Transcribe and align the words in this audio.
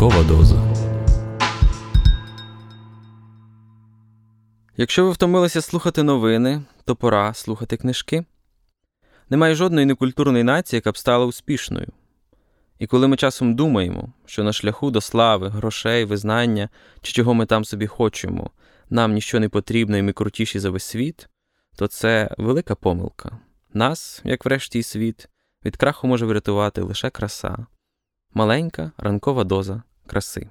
Ранкова 0.00 0.24
доза. 0.24 0.74
Якщо 4.76 5.04
ви 5.04 5.10
втомилися 5.10 5.60
слухати 5.60 6.02
новини, 6.02 6.62
то 6.84 6.96
пора 6.96 7.34
слухати 7.34 7.76
книжки. 7.76 8.24
Немає 9.30 9.54
жодної 9.54 9.86
некультурної 9.86 10.44
нації, 10.44 10.78
яка 10.78 10.92
б 10.92 10.98
стала 10.98 11.26
успішною. 11.26 11.88
І 12.78 12.86
коли 12.86 13.08
ми 13.08 13.16
часом 13.16 13.54
думаємо, 13.54 14.12
що 14.26 14.44
на 14.44 14.52
шляху 14.52 14.90
до 14.90 15.00
слави, 15.00 15.48
грошей, 15.48 16.04
визнання 16.04 16.68
чи 17.00 17.12
чого 17.12 17.34
ми 17.34 17.46
там 17.46 17.64
собі 17.64 17.86
хочемо, 17.86 18.50
нам 18.90 19.12
ніщо 19.12 19.40
не 19.40 19.48
потрібно 19.48 19.96
і 19.96 20.02
ми 20.02 20.12
крутіші 20.12 20.58
за 20.58 20.70
весь 20.70 20.84
світ, 20.84 21.28
то 21.76 21.86
це 21.86 22.34
велика 22.38 22.74
помилка. 22.74 23.38
Нас, 23.74 24.20
як 24.24 24.44
врешті 24.44 24.78
і 24.78 24.82
світ, 24.82 25.28
від 25.64 25.76
краху 25.76 26.06
може 26.06 26.26
врятувати 26.26 26.82
лише 26.82 27.10
краса, 27.10 27.66
маленька 28.34 28.92
ранкова 28.98 29.44
доза 29.44 29.82
краси. 30.10 30.48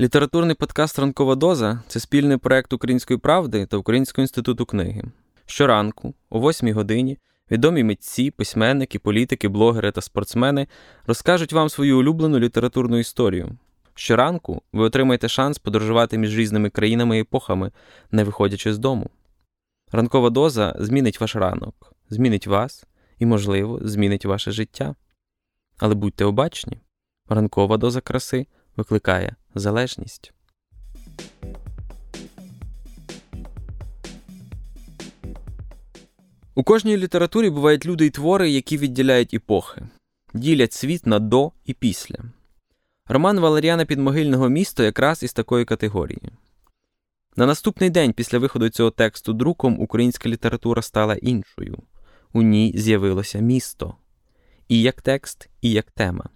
Літературний 0.00 0.54
подкаст 0.54 0.98
Ранкова 0.98 1.34
доза 1.34 1.82
це 1.88 2.00
спільний 2.00 2.36
проект 2.36 2.72
Української 2.72 3.18
правди 3.18 3.66
та 3.66 3.76
Українського 3.76 4.22
інституту 4.22 4.66
книги. 4.66 5.02
Щоранку, 5.46 6.14
о 6.30 6.40
8 6.40 6.72
годині, 6.72 7.18
відомі 7.50 7.84
митці, 7.84 8.30
письменники, 8.30 8.98
політики, 8.98 9.48
блогери 9.48 9.90
та 9.92 10.00
спортсмени 10.00 10.66
розкажуть 11.06 11.52
вам 11.52 11.68
свою 11.68 11.98
улюблену 11.98 12.38
літературну 12.38 12.98
історію. 12.98 13.58
Щоранку 13.94 14.62
ви 14.72 14.84
отримаєте 14.84 15.28
шанс 15.28 15.58
подорожувати 15.58 16.18
між 16.18 16.38
різними 16.38 16.70
країнами 16.70 17.18
і 17.18 17.20
епохами, 17.20 17.72
не 18.10 18.24
виходячи 18.24 18.74
з 18.74 18.78
дому. 18.78 19.10
Ранкова 19.92 20.30
доза 20.30 20.76
змінить 20.78 21.20
ваш 21.20 21.36
ранок, 21.36 21.94
змінить 22.10 22.46
вас 22.46 22.86
і, 23.18 23.26
можливо, 23.26 23.80
змінить 23.82 24.24
ваше 24.24 24.52
життя. 24.52 24.94
Але 25.78 25.94
будьте 25.94 26.24
обачні, 26.24 26.80
ранкова 27.28 27.76
доза 27.76 28.00
краси 28.00 28.46
викликає 28.78 29.36
залежність. 29.54 30.32
У 36.54 36.62
кожній 36.62 36.96
літературі 36.96 37.50
бувають 37.50 37.86
люди 37.86 38.06
і 38.06 38.10
твори, 38.10 38.50
які 38.50 38.76
відділяють 38.76 39.34
епохи, 39.34 39.82
ділять 40.34 40.72
світ 40.72 41.06
на 41.06 41.18
до 41.18 41.52
і 41.64 41.74
після. 41.74 42.18
Роман 43.06 43.40
Валеріана 43.40 43.84
Підмогильного 43.84 44.48
місто 44.48 44.82
якраз 44.82 45.22
із 45.22 45.32
такої 45.32 45.64
категорії. 45.64 46.30
На 47.36 47.46
наступний 47.46 47.90
день 47.90 48.12
після 48.12 48.38
виходу 48.38 48.68
цього 48.68 48.90
тексту 48.90 49.32
друком 49.32 49.80
українська 49.80 50.28
література 50.28 50.82
стала 50.82 51.14
іншою. 51.14 51.78
У 52.32 52.42
ній 52.42 52.72
з'явилося 52.76 53.38
місто 53.38 53.94
і 54.68 54.82
як 54.82 55.02
текст, 55.02 55.48
і 55.60 55.70
як 55.70 55.90
тема. 55.90 56.28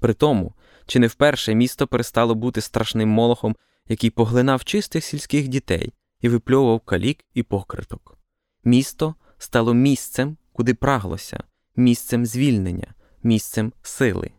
При 0.00 0.14
тому, 0.14 0.54
чи 0.90 0.98
не 0.98 1.06
вперше 1.06 1.54
місто 1.54 1.86
перестало 1.86 2.34
бути 2.34 2.60
страшним 2.60 3.08
молохом, 3.08 3.56
який 3.88 4.10
поглинав 4.10 4.64
чистих 4.64 5.04
сільських 5.04 5.48
дітей 5.48 5.92
і 6.20 6.28
випльовував 6.28 6.80
калік 6.80 7.24
і 7.34 7.42
покриток. 7.42 8.18
Місто 8.64 9.14
стало 9.38 9.74
місцем, 9.74 10.36
куди 10.52 10.74
праглося, 10.74 11.42
місцем 11.76 12.26
звільнення, 12.26 12.94
місцем 13.22 13.72
сили, 13.82 14.30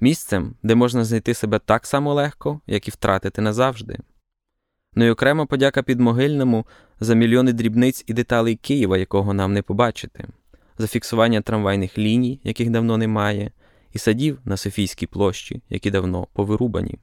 місцем, 0.00 0.54
де 0.62 0.74
можна 0.74 1.04
знайти 1.04 1.34
себе 1.34 1.58
так 1.58 1.86
само 1.86 2.14
легко, 2.14 2.60
як 2.66 2.88
і 2.88 2.90
втратити 2.90 3.40
назавжди. 3.40 3.98
Ну 4.94 5.04
й 5.04 5.10
окрема 5.10 5.46
подяка 5.46 5.82
підмогильному 5.82 6.66
за 7.00 7.14
мільйони 7.14 7.52
дрібниць 7.52 8.04
і 8.06 8.12
деталей 8.12 8.56
Києва, 8.56 8.98
якого 8.98 9.34
нам 9.34 9.52
не 9.52 9.62
побачити, 9.62 10.28
за 10.78 10.86
фіксування 10.86 11.40
трамвайних 11.40 11.98
ліній, 11.98 12.40
яких 12.44 12.70
давно 12.70 12.96
немає, 12.96 13.52
і 13.92 13.98
садів 13.98 14.38
на 14.44 14.56
Софійській 14.56 15.06
площі, 15.06 15.62
які 15.70 15.90
давно 15.90 16.26
повирубані. 16.32 16.98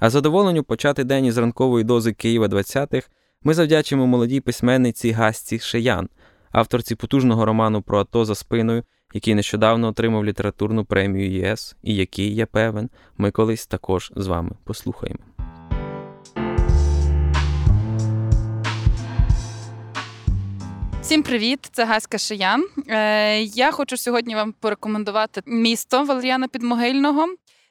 А 0.00 0.10
задоволенню 0.10 0.62
почати 0.62 1.04
день 1.04 1.24
із 1.24 1.38
ранкової 1.38 1.84
дози 1.84 2.12
Києва 2.12 2.46
20-х 2.46 3.08
ми 3.42 3.54
завдячимо 3.54 4.06
молодій 4.06 4.40
письменниці 4.40 5.10
Гасті 5.10 5.58
Шеян, 5.58 6.08
авторці 6.52 6.94
потужного 6.94 7.44
роману 7.44 7.82
про 7.82 7.98
АТО 8.00 8.24
за 8.24 8.34
спиною, 8.34 8.82
який 9.14 9.34
нещодавно 9.34 9.88
отримав 9.88 10.24
літературну 10.24 10.84
премію 10.84 11.30
ЄС, 11.30 11.76
і 11.82 11.94
який, 11.94 12.34
я 12.34 12.46
певен, 12.46 12.90
ми 13.16 13.30
колись 13.30 13.66
також 13.66 14.12
з 14.16 14.26
вами 14.26 14.50
послухаємо. 14.64 15.20
Всім 21.08 21.22
привіт! 21.22 21.68
Це 21.72 21.84
Гаська 21.84 22.18
Шиян. 22.18 22.64
Е, 22.88 23.42
Я 23.42 23.70
хочу 23.70 23.96
сьогодні 23.96 24.34
вам 24.34 24.54
порекомендувати 24.60 25.42
місто 25.46 26.04
Валеріана 26.04 26.48
Підмогильного. 26.48 27.26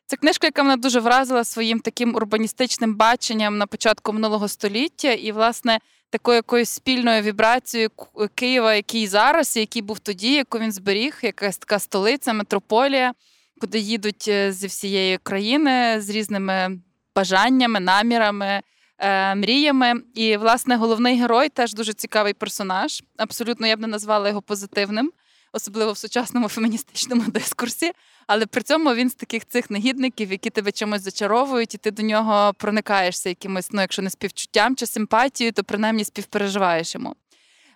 Це 0.06 0.16
книжка, 0.16 0.48
яка 0.48 0.64
мене 0.64 0.78
дуже 0.78 1.00
вразила 1.00 1.44
своїм 1.44 1.80
таким 1.80 2.16
урбаністичним 2.16 2.96
баченням 2.96 3.58
на 3.58 3.68
початку 3.68 4.14
минулого 4.14 4.48
століття, 4.48 5.12
і, 5.12 5.32
власне, 5.32 5.80
такою 6.10 6.36
якоюсь 6.36 6.70
спільною 6.70 7.22
вібрацією 7.22 7.90
Києва, 8.36 8.76
який 8.76 9.08
зараз, 9.08 9.58
і 9.58 9.60
який 9.60 9.82
був 9.82 10.00
тоді, 10.00 10.34
яку 10.34 10.60
він 10.60 10.72
зберіг, 10.72 11.20
якась 11.22 11.58
така 11.58 11.80
столиця, 11.80 12.34
метрополія, 12.34 13.14
куди 13.62 13.80
їдуть 13.80 14.26
е, 14.28 14.52
зі 14.52 14.68
всієї 14.68 15.18
країни 15.18 16.02
з 16.02 16.10
різними 16.10 16.80
бажаннями, 17.16 17.80
намірами 17.80 18.62
е, 19.00 19.36
мріями. 19.36 19.94
І, 20.14 20.38
власне, 20.38 20.76
головний 20.76 21.20
герой 21.20 21.50
теж 21.50 21.74
дуже 21.74 21.94
цікавий 21.94 22.34
персонаж. 22.34 23.04
Абсолютно 23.18 23.68
я 23.68 23.78
б 23.78 23.80
не 23.80 23.88
назвала 23.88 24.30
його 24.30 24.42
позитивним, 24.42 25.12
особливо 25.54 25.92
в 25.92 25.98
сучасному 25.98 26.48
феміністичному 26.48 27.24
дискурсі. 27.32 27.92
Але 28.28 28.46
при 28.46 28.62
цьому 28.62 28.94
він 28.94 29.10
з 29.10 29.16
таких 29.16 29.48
цих 29.48 29.72
негідників, 29.72 30.32
які 30.32 30.50
тебе 30.50 30.72
чимось 30.72 31.02
зачаровують, 31.02 31.74
і 31.74 31.78
ти 31.78 31.92
до 31.92 32.04
нього 32.04 32.54
проникаєшся 32.54 33.30
якимось, 33.30 33.72
ну 33.72 33.82
якщо 33.82 34.02
не 34.02 34.10
співчуттям 34.10 34.76
чи 34.76 34.86
симпатією, 34.86 35.52
то 35.52 35.64
принаймні 35.64 36.04
співпереживаєш 36.04 36.96
йому. 36.96 37.16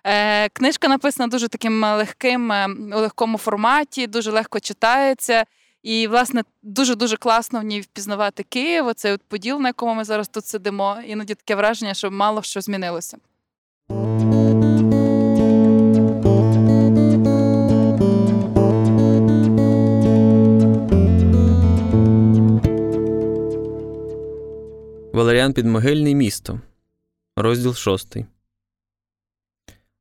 Е, 0.04 0.48
Книжка 0.48 0.88
написана 0.88 1.28
дуже 1.28 1.48
таким 1.48 1.84
легким, 1.84 2.52
е, 2.52 2.68
у 2.68 2.98
легкому 2.98 3.38
форматі, 3.38 4.06
дуже 4.06 4.30
легко 4.30 4.60
читається. 4.60 5.44
І, 5.82 6.08
власне, 6.08 6.42
дуже-дуже 6.62 7.16
класно 7.16 7.60
в 7.60 7.62
ній 7.62 7.80
впізнавати 7.80 8.42
Київ, 8.42 8.86
оцей 8.86 9.12
от 9.12 9.22
поділ, 9.22 9.60
на 9.60 9.68
якому 9.68 9.94
ми 9.94 10.04
зараз 10.04 10.28
тут 10.28 10.46
сидимо. 10.46 10.98
Іноді 11.06 11.34
таке 11.34 11.54
враження, 11.54 11.94
що 11.94 12.10
мало 12.10 12.42
що 12.42 12.60
змінилося. 12.60 13.18
Валеріан 25.12 25.52
Підмогильний 25.52 26.14
місто. 26.14 26.60
Розділ 27.36 27.74
шостий. 27.74 28.26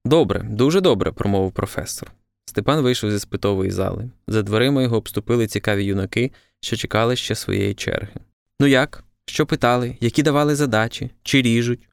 Добре, 0.06 0.44
дуже 0.44 0.82
добре, 0.82 1.12
промовив 1.12 1.52
професор. 1.52 2.12
Степан 2.52 2.82
вийшов 2.82 3.12
зі 3.12 3.20
спитової 3.20 3.72
зали. 3.72 4.10
За 4.28 4.42
дверима 4.42 4.82
його 4.82 4.98
обступили 4.98 5.48
цікаві 5.48 5.86
юнаки, 5.86 6.32
що 6.62 6.76
чекали 6.76 7.16
ще 7.16 7.36
своєї 7.36 7.74
черги. 7.74 8.14
Ну 8.60 8.68
як? 8.68 9.04
Що 9.26 9.46
питали, 9.46 9.98
які 10.00 10.24
давали 10.24 10.56
задачі, 10.56 11.12
чи 11.24 11.42
ріжуть? 11.42 11.90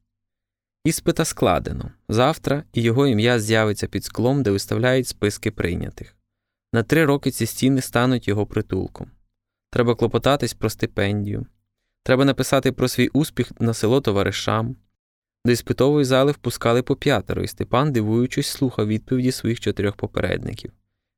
Іспита 0.84 1.24
складено. 1.24 1.90
Завтра 2.08 2.64
і 2.72 2.82
його 2.82 3.06
ім'я 3.06 3.40
з'явиться 3.40 3.86
під 3.86 4.04
склом, 4.04 4.42
де 4.42 4.50
виставляють 4.50 5.08
списки 5.08 5.50
прийнятих. 5.50 6.16
На 6.72 6.82
три 6.82 7.04
роки 7.04 7.30
ці 7.30 7.46
стіни 7.46 7.80
стануть 7.80 8.28
його 8.28 8.46
притулком. 8.46 9.10
Треба 9.70 9.94
клопотатись 9.94 10.54
про 10.54 10.70
стипендію. 10.70 11.46
Треба 12.02 12.24
написати 12.24 12.72
про 12.72 12.88
свій 12.88 13.08
успіх 13.08 13.60
на 13.60 13.74
село 13.74 14.00
товаришам. 14.00 14.76
До 15.44 15.52
іспитової 15.52 16.04
зали 16.04 16.32
впускали 16.32 16.82
по 16.82 16.96
п'ятеро, 16.96 17.42
і 17.42 17.48
Степан, 17.48 17.92
дивуючись, 17.92 18.46
слухав 18.46 18.86
відповіді 18.86 19.32
своїх 19.32 19.60
чотирьох 19.60 19.96
попередників. 19.96 20.72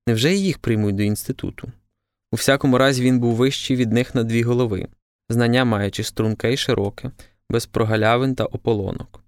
Невже 0.07 0.35
їх 0.35 0.59
приймуть 0.59 0.95
до 0.95 1.03
інституту? 1.03 1.73
У 2.33 2.37
всякому 2.37 2.79
разі, 2.79 3.03
він 3.03 3.19
був 3.19 3.35
вищий 3.35 3.77
від 3.77 3.93
них 3.93 4.15
на 4.15 4.23
дві 4.23 4.43
голови, 4.43 4.89
знання 5.29 5.65
маючи 5.65 6.03
струнке 6.03 6.53
й 6.53 6.57
широке, 6.57 7.11
без 7.51 7.67
прогалявин 7.67 8.35
та 8.35 8.45
ополонок. 8.45 9.25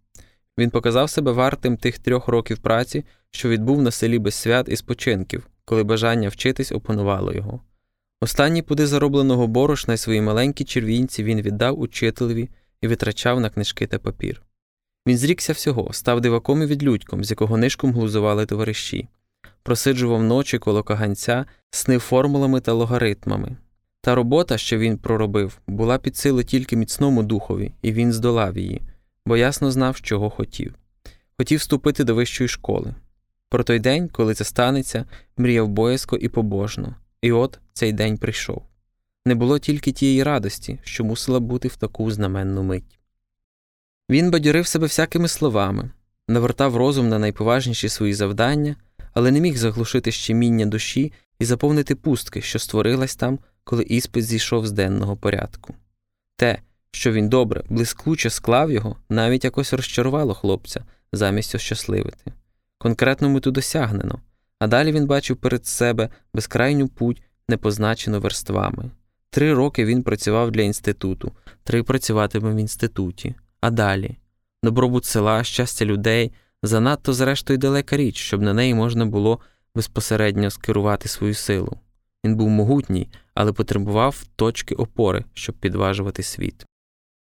Він 0.58 0.70
показав 0.70 1.11
себе 1.11 1.32
вартим 1.32 1.76
тих 1.76 1.99
трьох 1.99 2.28
років 2.28 2.58
праці, 2.58 3.05
що 3.31 3.49
відбув 3.49 3.82
на 3.82 3.90
селі 3.90 4.19
без 4.19 4.34
свят 4.34 4.69
і 4.69 4.76
спочинків, 4.76 5.46
коли 5.64 5.84
бажання 5.84 6.28
вчитись 6.28 6.72
опанувало 6.72 7.32
його. 7.32 7.61
Останні 8.20 8.62
пуди 8.62 8.87
заробленого 8.87 9.46
борошна 9.46 9.94
й 9.94 9.96
свої 9.96 10.20
маленькі 10.20 10.64
червінці 10.64 11.25
він 11.25 11.43
віддав 11.43 11.81
учителеві 11.81 12.49
і 12.81 12.88
витрачав 12.88 13.40
на 13.40 13.50
книжки 13.50 13.87
та 13.87 13.99
папір. 13.99 14.43
Він 15.06 15.19
зрікся 15.19 15.52
всього, 15.52 15.93
став 15.93 16.20
диваком 16.20 16.62
і 16.62 16.66
відлюдьком, 16.66 17.25
з 17.25 17.31
якого 17.31 17.56
нишком 17.56 17.93
глузували 17.93 18.46
товариші, 18.46 19.08
просиджував 19.62 20.22
ночі 20.22 20.58
коло 20.58 20.82
каганця, 20.82 21.46
снив 21.70 22.00
формулами 22.00 22.60
та 22.60 22.72
логаритмами. 22.72 23.56
Та 24.00 24.14
робота, 24.14 24.58
що 24.58 24.78
він 24.78 24.99
проробив, 24.99 25.58
була 25.66 25.99
під 25.99 26.16
силу 26.16 26.43
тільки 26.43 26.76
міцному 26.76 27.22
духові, 27.22 27.72
і 27.82 27.93
він 27.93 28.12
здолав 28.12 28.58
її, 28.58 28.82
бо 29.26 29.37
ясно 29.37 29.70
знав, 29.70 30.00
чого 30.00 30.31
хотів. 30.31 30.75
Хотів 31.38 31.58
вступити 31.58 32.04
до 32.04 32.14
вищої 32.14 32.49
школи. 32.49 32.94
Про 33.49 33.64
той 33.64 33.78
день, 33.78 34.08
коли 34.08 34.34
це 34.34 34.44
станеться, 34.44 35.04
мріяв 35.37 35.69
боязко 35.69 36.16
і 36.16 36.28
побожно, 36.28 36.94
і 37.22 37.32
от 37.32 37.58
цей 37.72 37.93
день 37.93 38.19
прийшов. 38.19 38.62
не 39.26 39.34
було 39.34 39.58
тільки 39.58 39.93
тієї 39.93 40.22
радості, 40.22 40.78
що 40.84 41.04
мусила 41.04 41.40
бути 41.40 41.69
в 41.69 41.76
таку 41.76 42.10
знаменну 42.10 42.62
мить. 42.62 42.99
Він 44.12 44.31
бадьорив 44.31 44.67
себе 44.67 44.87
всякими 44.87 45.29
словами, 45.29 45.91
навертав 46.29 46.76
розум 46.76 47.09
на 47.09 47.19
найповажніші 47.19 47.88
свої 47.88 48.14
завдання, 48.14 48.76
але 49.14 49.31
не 49.31 49.41
міг 49.41 49.56
заглушити 49.56 50.12
щеміння 50.12 50.67
душі 50.67 51.12
і 51.38 51.44
заповнити 51.44 51.94
пустки, 51.94 52.43
що 52.43 52.59
створилась 52.59 53.17
там, 53.17 53.38
коли 53.64 53.82
іспит 53.82 54.25
зійшов 54.25 54.67
з 54.67 54.73
денного 54.73 55.17
порядку. 55.17 55.75
Те, 56.37 56.59
що 56.91 57.12
він 57.12 57.29
добре, 57.29 57.64
блискуче 57.69 58.31
склав 58.31 58.70
його, 58.70 58.97
навіть 59.09 59.44
якось 59.44 59.73
розчарувало 59.73 60.35
хлопця 60.35 60.85
замість 61.12 61.55
ощасливити. 61.55 62.32
Конкретну 62.79 63.29
мету 63.29 63.50
досягнено, 63.50 64.20
а 64.59 64.67
далі 64.67 64.93
він 64.93 65.06
бачив 65.06 65.37
перед 65.37 65.67
себе 65.67 66.09
безкрайню 66.35 66.88
путь, 66.88 67.23
не 67.49 67.56
позначену 67.56 68.20
верствами. 68.20 68.91
Три 69.31 69.55
роки 69.55 69.85
він 69.85 70.03
працював 70.03 70.50
для 70.50 70.62
інституту, 70.62 71.32
три 71.64 71.82
працюватиме 71.82 72.55
в 72.55 72.56
інституті, 72.56 73.35
а 73.62 73.70
далі 73.70 74.17
добробут 74.62 75.05
села, 75.05 75.44
щастя 75.44 75.85
людей, 75.85 76.32
занадто, 76.62 77.12
зрештою, 77.12 77.59
далека 77.59 77.97
річ, 77.97 78.17
щоб 78.17 78.43
на 78.43 78.55
неї 78.55 78.75
можна 78.75 79.06
було 79.06 79.41
безпосередньо 79.75 80.50
скерувати 80.50 81.09
свою 81.09 81.35
силу. 81.35 81.76
Він 82.25 82.37
був 82.37 82.49
могутній, 82.49 83.09
але 83.35 83.53
потребував 83.53 84.25
точки 84.37 84.75
опори, 84.75 85.25
щоб 85.35 85.55
підважувати 85.55 86.23
світ. 86.23 86.67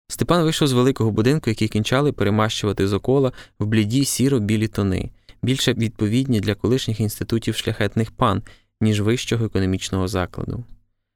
Степан 0.07 0.43
вийшов 0.43 0.67
з 0.67 0.71
великого 0.71 1.11
будинку, 1.11 1.49
який 1.49 1.67
кінчали 1.67 2.11
перемащувати 2.11 2.87
з 2.87 2.93
окола 2.93 3.31
в 3.59 3.65
бліді 3.65 4.05
сіро 4.05 4.39
білі 4.39 4.67
тони, 4.67 5.11
більше 5.41 5.73
відповідні 5.73 6.39
для 6.39 6.55
колишніх 6.55 6.99
інститутів 6.99 7.55
шляхетних 7.55 8.11
пан, 8.11 8.43
ніж 8.81 9.01
вищого 9.01 9.45
економічного 9.45 10.07
закладу. 10.07 10.63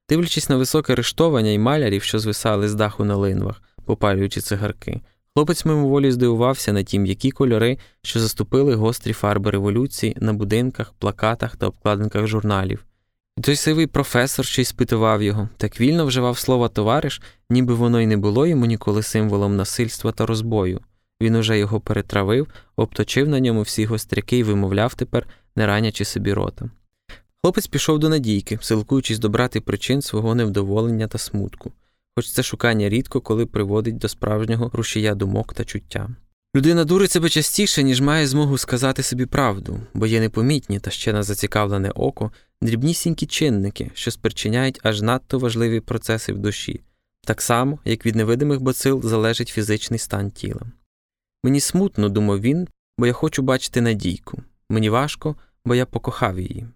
Дивлячись 0.09 0.49
на 0.49 0.55
високе 0.55 0.95
рештовання 0.95 1.51
і 1.51 1.59
малярів, 1.59 2.03
що 2.03 2.19
звисали 2.19 2.69
з 2.69 2.75
даху 2.75 3.05
на 3.05 3.15
линвах, 3.15 3.61
попалюючи 3.85 4.41
цигарки, 4.41 5.01
хлопець 5.35 5.65
мимоволі 5.65 6.11
здивувався 6.11 6.73
на 6.73 6.83
тім, 6.83 7.05
які 7.05 7.31
кольори, 7.31 7.77
що 8.01 8.19
заступили 8.19 8.75
гострі 8.75 9.13
фарби 9.13 9.51
революції 9.51 10.17
на 10.19 10.33
будинках, 10.33 10.93
плакатах 10.93 11.55
та 11.55 11.67
обкладинках 11.67 12.27
журналів. 12.27 12.85
І 13.37 13.41
той 13.41 13.55
сивий 13.55 13.87
професор, 13.87 14.45
що 14.45 14.61
й 14.61 14.65
спитував 14.65 15.23
його, 15.23 15.49
так 15.57 15.81
вільно 15.81 16.05
вживав 16.05 16.37
слово 16.37 16.69
товариш, 16.69 17.21
ніби 17.49 17.73
воно 17.73 18.01
й 18.01 18.07
не 18.07 18.17
було 18.17 18.47
йому 18.47 18.65
ніколи 18.65 19.03
символом 19.03 19.55
насильства 19.55 20.11
та 20.11 20.25
розбою. 20.25 20.79
Він 21.21 21.35
уже 21.35 21.59
його 21.59 21.79
перетравив, 21.79 22.47
обточив 22.75 23.27
на 23.27 23.39
ньому 23.39 23.61
всі 23.61 23.85
гостряки 23.85 24.37
і 24.37 24.43
вимовляв 24.43 24.93
тепер, 24.93 25.27
не 25.55 25.67
ранячи 25.67 26.05
собі 26.05 26.33
рота. 26.33 26.69
Хлопець 27.43 27.67
пішов 27.67 27.99
до 27.99 28.09
Надійки, 28.09 28.57
силкуючись 28.61 29.19
добрати 29.19 29.61
причин 29.61 30.01
свого 30.01 30.35
невдоволення 30.35 31.07
та 31.07 31.17
смутку, 31.17 31.71
хоч 32.21 32.31
це 32.31 32.43
шукання 32.43 32.89
рідко 32.89 33.21
коли 33.21 33.45
приводить 33.45 33.97
до 33.97 34.07
справжнього 34.07 34.71
рушія 34.73 35.15
думок 35.15 35.53
та 35.53 35.65
чуття. 35.65 36.09
Людина 36.55 36.85
дурить 36.85 37.11
себе 37.11 37.29
частіше, 37.29 37.83
ніж 37.83 38.01
має 38.01 38.27
змогу 38.27 38.57
сказати 38.57 39.03
собі 39.03 39.25
правду, 39.25 39.79
бо 39.93 40.05
є 40.05 40.19
непомітні 40.19 40.79
та 40.79 40.91
ще 40.91 41.13
на 41.13 41.23
зацікавлене 41.23 41.89
око 41.89 42.31
дрібнісінькі 42.61 43.25
чинники, 43.25 43.91
що 43.93 44.11
спричиняють 44.11 44.79
аж 44.83 45.01
надто 45.01 45.39
важливі 45.39 45.79
процеси 45.79 46.33
в 46.33 46.37
душі, 46.37 46.81
так 47.23 47.41
само, 47.41 47.79
як 47.85 48.05
від 48.05 48.15
невидимих 48.15 48.61
бацил 48.61 49.01
залежить 49.03 49.49
фізичний 49.49 49.99
стан 49.99 50.31
тіла. 50.31 50.61
Мені 51.43 51.59
смутно, 51.59 52.09
думав 52.09 52.41
він, 52.41 52.67
бо 52.97 53.07
я 53.07 53.13
хочу 53.13 53.41
бачити 53.41 53.81
Надійку. 53.81 54.43
Мені 54.69 54.89
важко, 54.89 55.35
бо 55.65 55.75
я 55.75 55.85
покохав 55.85 56.39
її. 56.39 56.67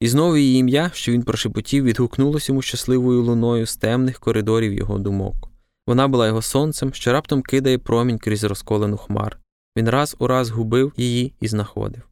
І 0.00 0.08
знову 0.08 0.36
її 0.36 0.58
ім'я, 0.58 0.90
що 0.94 1.12
він 1.12 1.22
прошепотів, 1.22 1.84
відгукнулося 1.84 2.52
йому 2.52 2.62
щасливою 2.62 3.22
луною 3.22 3.66
з 3.66 3.76
темних 3.76 4.18
коридорів 4.18 4.72
його 4.72 4.98
думок. 4.98 5.50
Вона 5.86 6.08
була 6.08 6.26
його 6.26 6.42
сонцем, 6.42 6.94
що 6.94 7.12
раптом 7.12 7.42
кидає 7.42 7.78
промінь 7.78 8.18
крізь 8.18 8.44
розколену 8.44 8.96
хмар. 8.96 9.38
Він 9.76 9.88
раз 9.88 10.16
у 10.18 10.26
раз 10.26 10.50
губив 10.50 10.92
її 10.96 11.32
і 11.40 11.48
знаходив. 11.48 12.02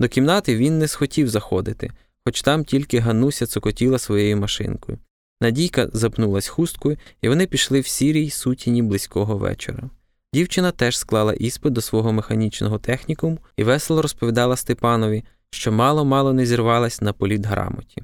До 0.00 0.08
кімнати 0.08 0.56
він 0.56 0.78
не 0.78 0.88
схотів 0.88 1.28
заходити, 1.28 1.90
хоч 2.24 2.42
там 2.42 2.64
тільки 2.64 2.98
Гануся 2.98 3.46
цокотіла 3.46 3.98
своєю 3.98 4.36
машинкою. 4.36 4.98
Надійка 5.40 5.88
запнулась 5.92 6.48
хусткою, 6.48 6.96
і 7.22 7.28
вони 7.28 7.46
пішли 7.46 7.80
в 7.80 7.86
сірій 7.86 8.30
сутіні 8.30 8.82
близького 8.82 9.36
вечора. 9.36 9.90
Дівчина 10.34 10.70
теж 10.70 10.98
склала 10.98 11.32
іспит 11.32 11.72
до 11.72 11.80
свого 11.80 12.12
механічного 12.12 12.78
технікуму 12.78 13.38
і 13.56 13.64
весело 13.64 14.02
розповідала 14.02 14.56
Степанові, 14.56 15.24
що 15.54 15.72
мало 15.72 16.04
мало 16.04 16.32
не 16.32 16.46
зірвалась 16.46 17.00
на 17.00 17.12
політ 17.12 17.46
грамоті. 17.46 18.02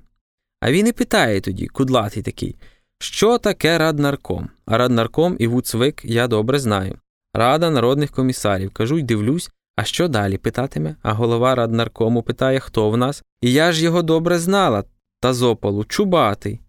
А 0.61 0.73
він 0.73 0.87
і 0.87 0.93
питає 0.93 1.41
тоді, 1.41 1.67
кудлатий 1.67 2.23
такий, 2.23 2.57
що 2.99 3.39
таке 3.39 3.79
раднарком? 3.79 4.49
А 4.67 4.79
раднарком 4.79 5.37
і 5.39 5.47
Вуцвик 5.47 6.05
я 6.05 6.29
добре 6.29 6.59
знаю. 6.59 6.99
Рада 7.35 7.71
народних 7.71 8.11
комісарів. 8.11 8.71
Кажу 8.71 8.99
й 8.99 9.03
дивлюсь, 9.03 9.51
а 9.77 9.85
що 9.85 10.09
далі 10.09 10.39
питатиме? 10.39 10.97
А 11.03 11.13
голова 11.13 11.55
раднаркому 11.55 12.23
питає, 12.23 12.61
хто 12.61 12.91
в 12.91 12.97
нас. 12.97 13.23
І 13.41 13.53
я 13.53 13.73
ж 13.73 13.85
його 13.85 14.03
добре 14.03 14.39
знала, 14.39 14.85
та 15.21 15.33
зополу, 15.33 15.85
чубатий. 15.85 16.61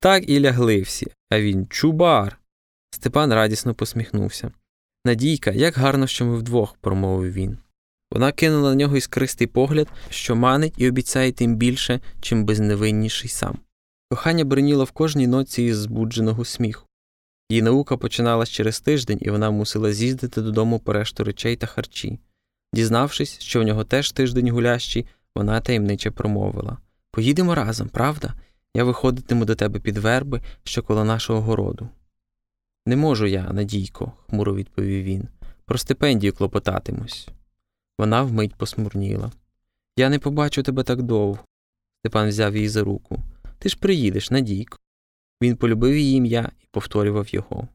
Так 0.00 0.28
і 0.28 0.40
лягли 0.40 0.80
всі, 0.80 1.06
а 1.30 1.40
він 1.40 1.66
чубар. 1.66 2.38
Степан 2.90 3.34
радісно 3.34 3.74
посміхнувся. 3.74 4.52
Надійка, 5.04 5.50
як 5.50 5.74
гарно, 5.74 6.06
що 6.06 6.24
ми 6.24 6.36
вдвох, 6.36 6.76
промовив 6.80 7.32
він. 7.32 7.58
Вона 8.14 8.32
кинула 8.32 8.70
на 8.70 8.74
нього 8.74 8.96
іскристий 8.96 9.46
погляд, 9.46 9.88
що 10.10 10.36
манить 10.36 10.74
і 10.76 10.88
обіцяє 10.88 11.32
тим 11.32 11.56
більше, 11.56 12.00
чим 12.20 12.44
безневинніший 12.44 13.30
сам. 13.30 13.58
Кохання 14.10 14.44
бриніло 14.44 14.84
в 14.84 14.90
кожній 14.90 15.26
ноці 15.26 15.62
із 15.62 15.76
збудженого 15.76 16.44
сміху. 16.44 16.86
Її 17.50 17.62
наука 17.62 17.96
починалась 17.96 18.50
через 18.50 18.80
тиждень, 18.80 19.18
і 19.20 19.30
вона 19.30 19.50
мусила 19.50 19.92
з'їздити 19.92 20.42
додому 20.42 20.78
по 20.78 20.92
решту 20.92 21.24
речей 21.24 21.56
та 21.56 21.66
харчі. 21.66 22.18
Дізнавшись, 22.74 23.40
що 23.40 23.60
в 23.60 23.62
нього 23.62 23.84
теж 23.84 24.12
тиждень 24.12 24.50
гулящий, 24.50 25.06
вона 25.34 25.60
таємниче 25.60 26.10
промовила 26.10 26.78
Поїдемо 27.10 27.54
разом, 27.54 27.88
правда? 27.88 28.34
Я 28.74 28.84
виходитиму 28.84 29.44
до 29.44 29.54
тебе 29.54 29.80
під 29.80 29.98
верби, 29.98 30.40
що 30.64 30.82
коло 30.82 31.04
нашого 31.04 31.40
городу. 31.40 31.88
Не 32.86 32.96
можу 32.96 33.26
я, 33.26 33.52
Надійко, 33.52 34.12
хмуро 34.26 34.54
відповів 34.54 35.04
він. 35.04 35.28
Про 35.64 35.78
стипендію 35.78 36.32
клопотатимусь. 36.32 37.28
Вона 37.98 38.22
вмить 38.22 38.54
посмурніла. 38.54 39.32
Я 39.96 40.08
не 40.08 40.18
побачу 40.18 40.62
тебе 40.62 40.82
так 40.82 41.02
довго. 41.02 41.44
Степан 41.98 42.28
взяв 42.28 42.56
її 42.56 42.68
за 42.68 42.84
руку. 42.84 43.22
Ти 43.58 43.68
ж 43.68 43.78
приїдеш, 43.78 44.30
Надійко. 44.30 44.78
Він 45.42 45.56
полюбив 45.56 45.96
її 45.96 46.16
ім'я 46.16 46.50
і 46.62 46.66
повторював 46.70 47.34
його. 47.34 47.68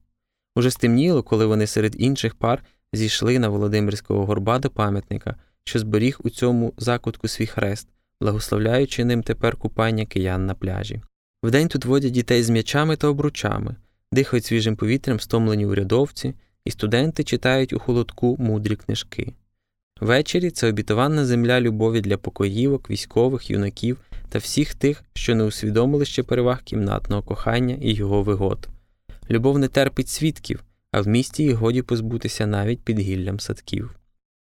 Уже 0.55 0.71
стемніло, 0.71 1.23
коли 1.23 1.45
вони 1.45 1.67
серед 1.67 1.95
інших 2.01 2.35
пар 2.35 2.63
зійшли 2.93 3.39
на 3.39 3.49
Володимирського 3.49 4.25
горба 4.25 4.59
до 4.59 4.69
пам'ятника, 4.69 5.35
що 5.63 5.79
зберіг 5.79 6.19
у 6.23 6.29
цьому 6.29 6.73
закутку 6.77 7.27
свій 7.27 7.45
хрест, 7.45 7.87
благословляючи 8.21 9.05
ним 9.05 9.23
тепер 9.23 9.55
купання 9.55 10.05
киян 10.05 10.45
на 10.45 10.55
пляжі. 10.55 11.01
Вдень 11.43 11.67
тут 11.67 11.85
водять 11.85 12.11
дітей 12.11 12.43
з 12.43 12.49
м'ячами 12.49 12.95
та 12.95 13.07
обручами, 13.07 13.75
дихають 14.11 14.45
свіжим 14.45 14.75
повітрям 14.75 15.19
стомлені 15.19 15.65
урядовці, 15.65 16.33
і 16.65 16.71
студенти 16.71 17.23
читають 17.23 17.73
у 17.73 17.79
холодку 17.79 18.35
мудрі 18.39 18.75
книжки. 18.75 19.33
Ввечері 19.99 20.49
це 20.49 20.69
обітована 20.69 21.25
земля 21.25 21.61
любові 21.61 22.01
для 22.01 22.17
покоївок, 22.17 22.89
військових, 22.89 23.49
юнаків 23.49 23.97
та 24.29 24.39
всіх 24.39 24.75
тих, 24.75 25.03
що 25.13 25.35
не 25.35 25.43
усвідомили 25.43 26.05
ще 26.05 26.23
переваг 26.23 26.63
кімнатного 26.63 27.21
кохання 27.21 27.77
і 27.81 27.93
його 27.93 28.23
вигод. 28.23 28.67
Любов 29.29 29.59
не 29.59 29.67
терпить 29.67 30.09
свідків, 30.09 30.63
а 30.91 31.01
в 31.01 31.07
місті 31.07 31.43
їх 31.43 31.55
годі 31.55 31.81
позбутися 31.81 32.47
навіть 32.47 32.79
під 32.79 32.99
гіллям 32.99 33.39
садків. 33.39 33.95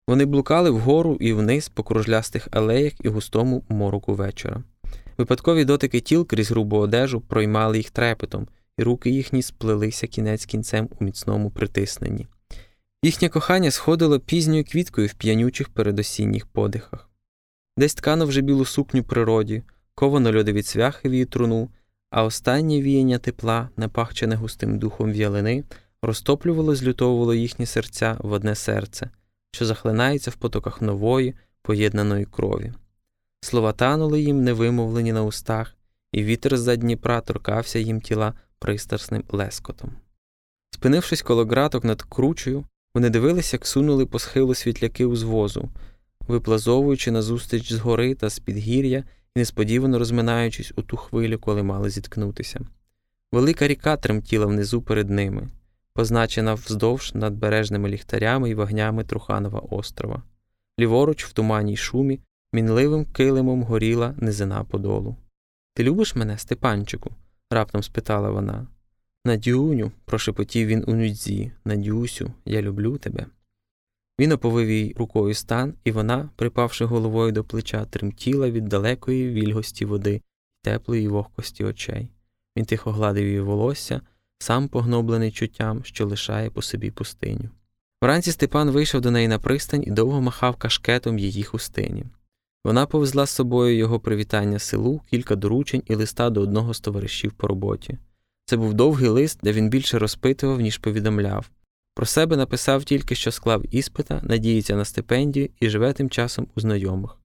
Вони 0.09 0.25
блукали 0.25 0.71
вгору 0.71 1.17
і 1.21 1.33
вниз 1.33 1.69
по 1.69 1.83
кружлястих 1.83 2.49
алеях 2.51 2.93
і 3.05 3.09
густому 3.09 3.65
мороку 3.69 4.15
вечора. 4.15 4.63
Випадкові 5.19 5.65
дотики 5.65 6.01
тіл 6.01 6.27
крізь 6.27 6.51
грубу 6.51 6.77
одежу 6.77 7.21
проймали 7.21 7.77
їх 7.77 7.91
трепетом, 7.91 8.49
і 8.79 8.83
руки 8.83 9.11
їхні 9.11 9.43
сплелися 9.43 10.07
кінець 10.07 10.45
кінцем 10.45 10.89
у 11.01 11.05
міцному 11.05 11.51
притисненні. 11.51 12.27
Їхнє 13.03 13.29
кохання 13.29 13.71
сходило 13.71 14.21
пізньою 14.21 14.65
квіткою 14.65 15.07
в 15.07 15.15
п'янючих 15.15 15.69
передосінніх 15.69 16.47
подихах. 16.47 17.11
Десь 17.77 17.95
ткано 17.95 18.27
вже 18.27 18.41
білу 18.41 18.65
сукню 18.65 19.05
природі, 19.05 19.63
ковано 19.95 20.37
льодові 20.37 20.63
цвяхи 20.63 21.09
в 21.09 21.27
труну, 21.27 21.71
а 22.11 22.25
останнє 22.25 22.83
віяння 22.83 23.19
тепла, 23.19 23.69
напахчене 23.77 24.37
густим 24.37 24.79
духом 24.79 25.13
в'ялини, 25.13 25.65
розтоплювало, 26.03 26.75
злютовувало 26.75 27.35
їхні 27.35 27.67
серця 27.67 28.17
в 28.21 28.33
одне 28.33 28.55
серце, 28.55 29.11
що 29.53 29.67
захлинається 29.67 30.31
в 30.31 30.35
потоках 30.35 30.83
нової, 30.83 31.35
поєднаної 31.63 32.25
крові. 32.25 32.73
Слова 33.41 33.73
танули 33.73 34.21
їм 34.21 34.45
невимовлені 34.45 35.13
на 35.13 35.23
устах, 35.23 35.77
і 36.13 36.25
вітер 36.25 36.57
з 36.57 36.61
за 36.61 36.77
Дніпра 36.77 37.21
торкався 37.21 37.79
їм 37.79 38.01
тіла 38.01 38.35
пристрасним 38.59 39.25
лескотом. 39.29 39.91
Спинившись 40.71 41.23
коло 41.23 41.45
граток 41.45 41.85
над 41.85 42.03
кручею, 42.03 42.65
вони 42.99 43.11
дивилися, 43.11 43.57
як 43.57 43.67
сунули 43.67 44.07
по 44.07 44.19
схилу 44.19 44.55
світляки 44.55 45.05
узвозу, 45.05 45.69
виплазовуючи 46.21 47.11
назустріч 47.11 47.73
з 47.73 47.79
гори 47.79 48.15
та 48.15 48.31
з 48.31 48.39
підгір'я 48.39 49.05
і 49.35 49.39
несподівано 49.39 49.99
розминаючись 49.99 50.73
у 50.77 50.83
ту 50.83 50.97
хвилю, 50.97 51.39
коли 51.39 51.63
мали 51.63 51.91
зіткнутися. 51.91 52.61
Велика 53.33 53.69
ріка 53.69 53.97
тремтіла 53.97 54.47
внизу 54.47 54.83
перед 54.83 55.11
ними, 55.11 55.49
позначена 55.95 56.55
вздовж 56.55 57.15
надбережними 57.15 57.89
ліхтарями 57.89 58.51
і 58.51 58.55
вогнями 58.55 59.05
Труханова 59.05 59.61
острова. 59.61 60.23
Ліворуч, 60.81 61.25
в 61.25 61.33
туманній 61.33 61.77
шумі, 61.77 62.21
мінливим 62.53 63.05
килимом 63.05 63.63
горіла 63.63 64.15
низина 64.17 64.65
подолу. 64.65 65.17
Ти 65.75 65.85
любиш 65.85 66.17
мене, 66.17 66.39
Степанчику? 66.39 67.11
раптом 67.51 67.83
спитала 67.83 68.31
вона. 68.31 68.67
Надюню, 69.29 69.93
прошепотів 70.05 70.67
він 70.67 70.85
у 70.87 70.95
нудзі, 70.95 71.53
Надюсю, 71.65 72.33
я 72.45 72.63
люблю 72.63 72.99
тебе. 72.99 73.27
Він 74.21 74.33
оповив 74.33 74.71
їй 74.71 74.95
рукою 74.99 75.35
стан, 75.35 75.75
і 75.85 75.93
вона, 75.93 76.31
припавши 76.37 76.85
головою 76.85 77.33
до 77.33 77.45
плеча, 77.45 77.85
тремтіла 77.85 78.51
від 78.51 78.65
далекої 78.65 79.31
вільгості 79.31 79.85
води 79.85 80.15
й 80.15 80.23
теплої 80.63 81.09
вогкості 81.09 81.65
очей. 81.65 82.09
Він 82.57 82.65
тихо 82.65 82.93
гладив 82.93 83.27
її 83.27 83.41
волосся, 83.41 84.01
сам 84.39 84.69
погноблений 84.69 85.31
чуттям, 85.31 85.85
що 85.85 86.07
лишає 86.07 86.51
по 86.51 86.63
собі 86.63 86.91
пустиню. 86.91 87.51
Вранці 88.03 88.33
Степан 88.33 88.71
вийшов 88.71 89.01
до 89.01 89.11
неї 89.11 89.29
на 89.29 89.39
пристань 89.39 89.85
і 89.87 89.91
довго 89.91 90.21
махав 90.21 90.57
кашкетом 90.57 91.19
її 91.19 91.43
хустині. 91.43 92.05
Вона 92.65 92.87
повезла 92.87 93.27
з 93.27 93.31
собою 93.31 93.77
його 93.77 94.01
привітання 94.01 94.59
селу, 94.59 95.01
кілька 95.11 95.37
доручень 95.37 95.83
і 95.87 95.95
листа 95.95 96.31
до 96.31 96.41
одного 96.41 96.75
з 96.75 96.81
товаришів 96.81 97.33
по 97.33 97.47
роботі. 97.47 97.99
Це 98.49 98.57
був 98.57 98.75
довгий 98.75 99.09
лист, 99.09 99.39
де 99.43 99.53
він 99.53 99.71
більше 99.71 99.99
розпитував, 99.99 100.61
ніж 100.61 100.79
повідомляв. 100.79 101.51
Про 101.95 102.07
себе 102.07 102.37
написав 102.37 102.85
тільки, 102.85 103.15
що 103.15 103.33
склав 103.33 103.75
іспита, 103.75 104.21
надіється 104.23 104.77
на 104.77 104.85
стипендію 104.85 105.49
і 105.61 105.69
живе 105.69 105.93
тим 105.93 106.11
часом 106.11 106.47
у 106.57 106.61
знайомих. 106.61 107.19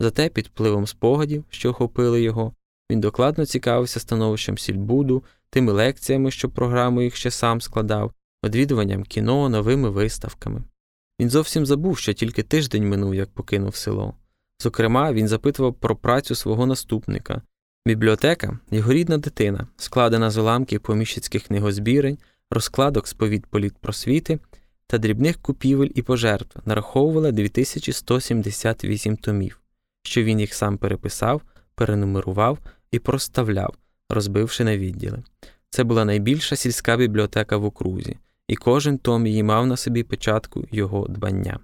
Зате 0.00 0.28
під 0.28 0.46
впливом 0.46 0.86
спогадів, 0.86 1.44
що 1.50 1.70
охопили 1.70 2.22
його, 2.22 2.54
він 2.90 3.00
докладно 3.00 3.46
цікавився 3.46 4.00
становищем 4.00 4.58
сільбуду, 4.58 5.24
тими 5.50 5.72
лекціями, 5.72 6.30
що 6.30 6.48
програму 6.48 7.02
їх 7.02 7.16
ще 7.16 7.30
сам 7.30 7.60
складав, 7.60 8.12
відвідуванням 8.44 9.04
кіно, 9.04 9.48
новими 9.48 9.90
виставками. 9.90 10.62
Він 11.20 11.30
зовсім 11.30 11.66
забув, 11.66 11.98
що 11.98 12.12
тільки 12.12 12.42
тиждень 12.42 12.88
минув, 12.88 13.14
як 13.14 13.30
покинув 13.30 13.76
село. 13.76 14.14
Зокрема, 14.62 15.12
він 15.12 15.28
запитував 15.28 15.74
про 15.74 15.96
працю 15.96 16.34
свого 16.34 16.66
наступника. 16.66 17.42
Бібліотека 17.86 18.58
його 18.70 18.92
рідна 18.92 19.18
дитина, 19.18 19.66
складена 19.76 20.30
з 20.30 20.36
уламків 20.36 20.80
поміщицьких 20.80 21.42
книгозбірень, 21.42 22.18
розкладок 22.50 23.08
з 23.08 23.12
повід 23.12 23.46
політпросвіти 23.46 24.38
та 24.86 24.98
дрібних 24.98 25.42
купівель 25.42 25.88
і 25.94 26.02
пожертв 26.02 26.60
нараховувала 26.64 27.32
2178 27.32 29.16
томів, 29.16 29.60
що 30.02 30.22
він 30.22 30.40
їх 30.40 30.54
сам 30.54 30.78
переписав, 30.78 31.42
перенумерував 31.74 32.58
і 32.90 32.98
проставляв, 32.98 33.74
розбивши 34.08 34.64
на 34.64 34.78
відділи. 34.78 35.22
Це 35.70 35.84
була 35.84 36.04
найбільша 36.04 36.56
сільська 36.56 36.96
бібліотека 36.96 37.56
в 37.56 37.64
окрузі, 37.64 38.18
і 38.48 38.56
кожен 38.56 38.98
том 38.98 39.26
її 39.26 39.42
мав 39.42 39.66
на 39.66 39.76
собі 39.76 40.02
печатку 40.02 40.64
його 40.70 41.08
дбання. 41.08 41.58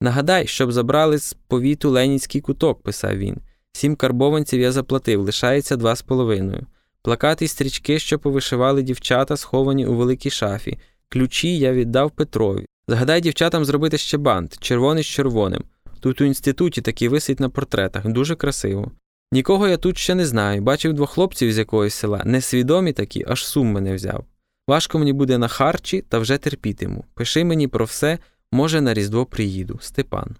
Нагадай, 0.00 0.46
щоб 0.46 0.72
забрали 0.72 1.18
з 1.18 1.32
повіту 1.32 1.90
Ленінський 1.90 2.40
куток, 2.40 2.82
писав 2.82 3.16
він. 3.16 3.36
Сім 3.78 3.96
карбованців 3.96 4.60
я 4.60 4.72
заплатив, 4.72 5.20
лишається 5.20 5.76
два 5.76 5.96
з 5.96 6.02
половиною. 6.02 6.66
Плакати 7.02 7.44
й 7.44 7.48
стрічки, 7.48 7.98
що 7.98 8.18
повишивали 8.18 8.82
дівчата, 8.82 9.36
сховані 9.36 9.86
у 9.86 9.94
великій 9.94 10.30
шафі. 10.30 10.78
Ключі 11.08 11.58
я 11.58 11.72
віддав 11.72 12.10
Петрові. 12.10 12.66
Загадай 12.88 13.20
дівчатам 13.20 13.64
зробити 13.64 13.98
ще 13.98 14.16
бант, 14.16 14.58
червоний 14.60 15.02
з 15.02 15.06
червоним. 15.06 15.64
Тут 16.00 16.20
у 16.20 16.24
інституті 16.24 16.80
такий 16.80 17.08
висить 17.08 17.40
на 17.40 17.48
портретах, 17.48 18.08
дуже 18.08 18.36
красиво. 18.36 18.90
Нікого 19.32 19.68
я 19.68 19.76
тут 19.76 19.98
ще 19.98 20.14
не 20.14 20.26
знаю. 20.26 20.62
Бачив 20.62 20.92
двох 20.92 21.10
хлопців 21.10 21.52
з 21.52 21.58
якогось 21.58 21.94
села, 21.94 22.22
несвідомі 22.24 22.92
такі, 22.92 23.24
аж 23.28 23.46
сум 23.46 23.66
мене 23.66 23.94
взяв. 23.94 24.24
Важко 24.68 24.98
мені 24.98 25.12
буде 25.12 25.38
на 25.38 25.48
харчі, 25.48 26.04
та 26.08 26.18
вже 26.18 26.38
терпітиму. 26.38 27.04
Пиши 27.14 27.44
мені 27.44 27.68
про 27.68 27.84
все, 27.84 28.18
може, 28.52 28.80
на 28.80 28.94
Різдво 28.94 29.26
приїду, 29.26 29.78
Степан. 29.82 30.36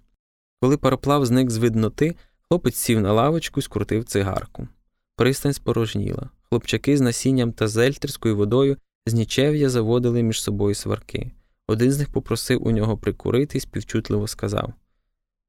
Коли 0.61 0.76
пароплав 0.76 1.26
зник 1.26 1.50
з 1.50 1.57
видноти, 1.57 2.14
хлопець 2.50 2.76
сів 2.76 3.00
на 3.00 3.12
лавочку 3.12 3.61
і 3.61 3.62
скрутив 3.62 4.05
цигарку. 4.05 4.69
Пристань 5.17 5.52
спорожніла. 5.52 6.31
Хлопчаки 6.49 6.97
з 6.97 7.00
насінням 7.00 7.52
та 7.52 7.69
зельтерською 7.69 8.37
водою 8.37 8.76
з 9.07 9.14
нічев'я 9.14 9.71
заводили 9.71 10.23
між 10.23 10.43
собою 10.43 10.75
сварки. 10.75 11.31
Один 11.67 11.93
з 11.93 11.99
них 11.99 12.09
попросив 12.09 12.67
у 12.67 12.71
нього 12.71 12.97
прикурити 12.97 13.59
і 13.59 13.61
співчутливо 13.61 14.28
сказав 14.28 14.73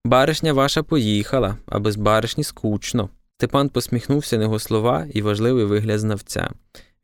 Баришня 0.06 0.54
ваша 0.54 0.84
поїхала, 0.84 1.58
а 1.66 1.80
без 1.80 1.96
баришні 1.96 2.44
скучно. 2.44 3.10
Степан 3.38 3.70
посміхнувся 3.70 4.38
на 4.38 4.44
його 4.44 4.60
слова 4.60 5.08
і 5.14 5.22
важливий 5.22 5.66
вигляд 5.66 6.00
знавця. 6.00 6.52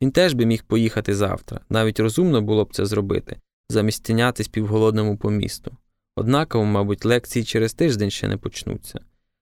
Він 0.02 0.10
теж 0.10 0.34
би 0.34 0.46
міг 0.46 0.64
поїхати 0.64 1.14
завтра, 1.14 1.60
навіть 1.70 2.00
розумно 2.00 2.42
було 2.42 2.64
б 2.64 2.74
це 2.74 2.86
зробити, 2.86 3.36
замість 3.68 4.04
тинятись 4.04 4.48
півголодному 4.48 5.16
по 5.16 5.30
місту. 5.30 5.76
Однаково, 6.16 6.64
мабуть, 6.64 7.04
лекції 7.04 7.44
через 7.44 7.74
тиждень 7.74 8.10
ще 8.10 8.28
не 8.28 8.36
почнуться. 8.36 9.00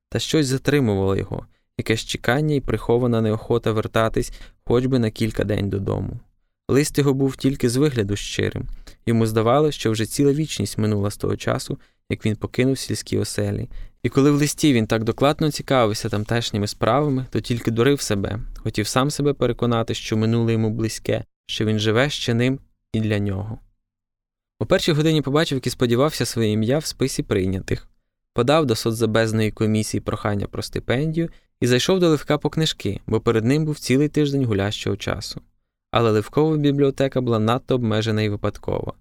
Та 0.09 0.19
щось 0.19 0.47
затримувало 0.47 1.17
його, 1.17 1.47
якесь 1.79 2.05
чекання 2.05 2.55
і 2.55 2.61
прихована 2.61 3.21
неохота 3.21 3.73
вертатись 3.73 4.33
хоч 4.65 4.87
би 4.87 4.99
на 4.99 5.11
кілька 5.11 5.45
день 5.45 5.71
додому. 5.71 6.21
Лист 6.69 6.99
його 6.99 7.15
був 7.15 7.37
тільки 7.37 7.69
з 7.69 7.77
вигляду 7.77 8.17
щирим, 8.17 8.69
йому 9.07 9.27
здавалося, 9.27 9.79
що 9.79 9.91
вже 9.91 10.07
ціла 10.07 10.33
вічність 10.33 10.79
минула 10.79 11.11
з 11.11 11.17
того 11.17 11.37
часу, 11.37 11.79
як 12.11 12.27
він 12.27 12.37
покинув 12.37 12.79
сільські 12.79 13.19
оселі, 13.19 13.69
і 14.03 14.09
коли 14.09 14.31
в 14.31 14.35
листі 14.35 14.73
він 14.73 14.87
так 14.87 15.05
докладно 15.05 15.51
цікавився 15.51 16.09
тамтешніми 16.09 16.67
справами, 16.67 17.27
то 17.31 17.41
тільки 17.41 17.71
дурив 17.71 18.01
себе, 18.01 18.41
хотів 18.57 18.87
сам 18.87 19.11
себе 19.11 19.33
переконати, 19.33 19.95
що 19.95 20.17
минуле 20.17 20.53
йому 20.53 20.71
близьке, 20.71 21.25
що 21.47 21.65
він 21.65 21.79
живе 21.79 22.11
ще 22.11 22.35
ним 22.35 22.59
і 22.93 23.01
для 23.01 23.19
нього. 23.19 23.59
У 24.61 24.67
першій 24.67 24.93
годині 24.93 25.23
побачив, 25.23 25.67
і 25.67 25.71
сподівався 25.71 26.27
своє 26.27 26.53
ім'я 26.53 26.79
в 26.79 26.85
списі 26.85 27.23
прийнятих, 27.23 27.89
подав 28.35 28.67
до 28.67 28.75
соцзабезної 28.75 29.51
комісії 29.51 30.01
прохання 30.01 30.47
про 30.47 30.63
стипендію 30.63 31.29
і 31.61 31.67
зайшов 31.67 32.01
до 32.01 32.09
Левка 32.09 32.39
по 32.39 32.51
книжки, 32.51 33.01
бо 33.07 33.21
перед 33.21 33.45
ним 33.45 33.65
був 33.65 33.79
цілий 33.79 34.09
тиждень 34.09 34.45
гулящого 34.45 34.97
часу. 34.97 35.41
Але 35.91 36.11
Левкова 36.11 36.57
бібліотека 36.57 37.21
була 37.21 37.39
надто 37.39 37.75
обмежена 37.75 38.23
і 38.23 38.29
випадкова. 38.29 38.93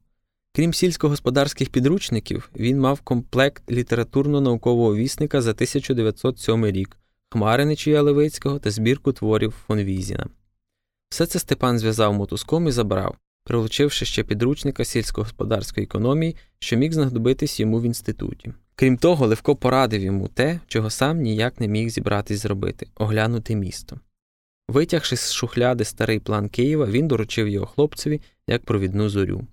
Крім 0.55 0.73
сільськогосподарських 0.73 1.69
підручників, 1.69 2.49
він 2.55 2.79
мав 2.79 3.01
комплект 3.01 3.71
літературно-наукового 3.71 4.95
вісника 4.95 5.41
за 5.41 5.51
1907 5.51 6.65
рік, 6.65 6.97
Хмариничія 7.29 8.01
Левицького 8.01 8.59
та 8.59 8.71
збірку 8.71 9.11
творів 9.11 9.53
фон 9.67 9.79
Візіна. 9.79 10.27
Все 11.09 11.25
це 11.25 11.39
Степан 11.39 11.79
зв'язав 11.79 12.13
мотузком 12.13 12.67
і 12.67 12.71
забрав, 12.71 13.15
прилучивши 13.43 14.05
ще 14.05 14.23
підручника 14.23 14.85
сільськогосподарської 14.85 15.83
економії, 15.83 16.35
що 16.59 16.75
міг 16.75 16.91
знадобитись 16.91 17.59
йому 17.59 17.79
в 17.79 17.83
інституті. 17.83 18.53
Крім 18.75 18.97
того, 18.97 19.27
Левко 19.27 19.55
порадив 19.55 20.01
йому 20.01 20.27
те, 20.27 20.59
чого 20.67 20.89
сам 20.89 21.21
ніяк 21.21 21.59
не 21.59 21.67
міг 21.67 21.89
зібратись 21.89 22.39
зробити 22.39 22.87
оглянути 22.95 23.55
місто. 23.55 23.99
Витягши 24.67 25.17
з 25.17 25.33
шухляди 25.33 25.83
старий 25.83 26.19
план 26.19 26.49
Києва, 26.49 26.85
він 26.85 27.07
доручив 27.07 27.47
його 27.47 27.65
хлопцеві 27.65 28.21
як 28.47 28.65
провідну 28.65 29.09
зорю. 29.09 29.47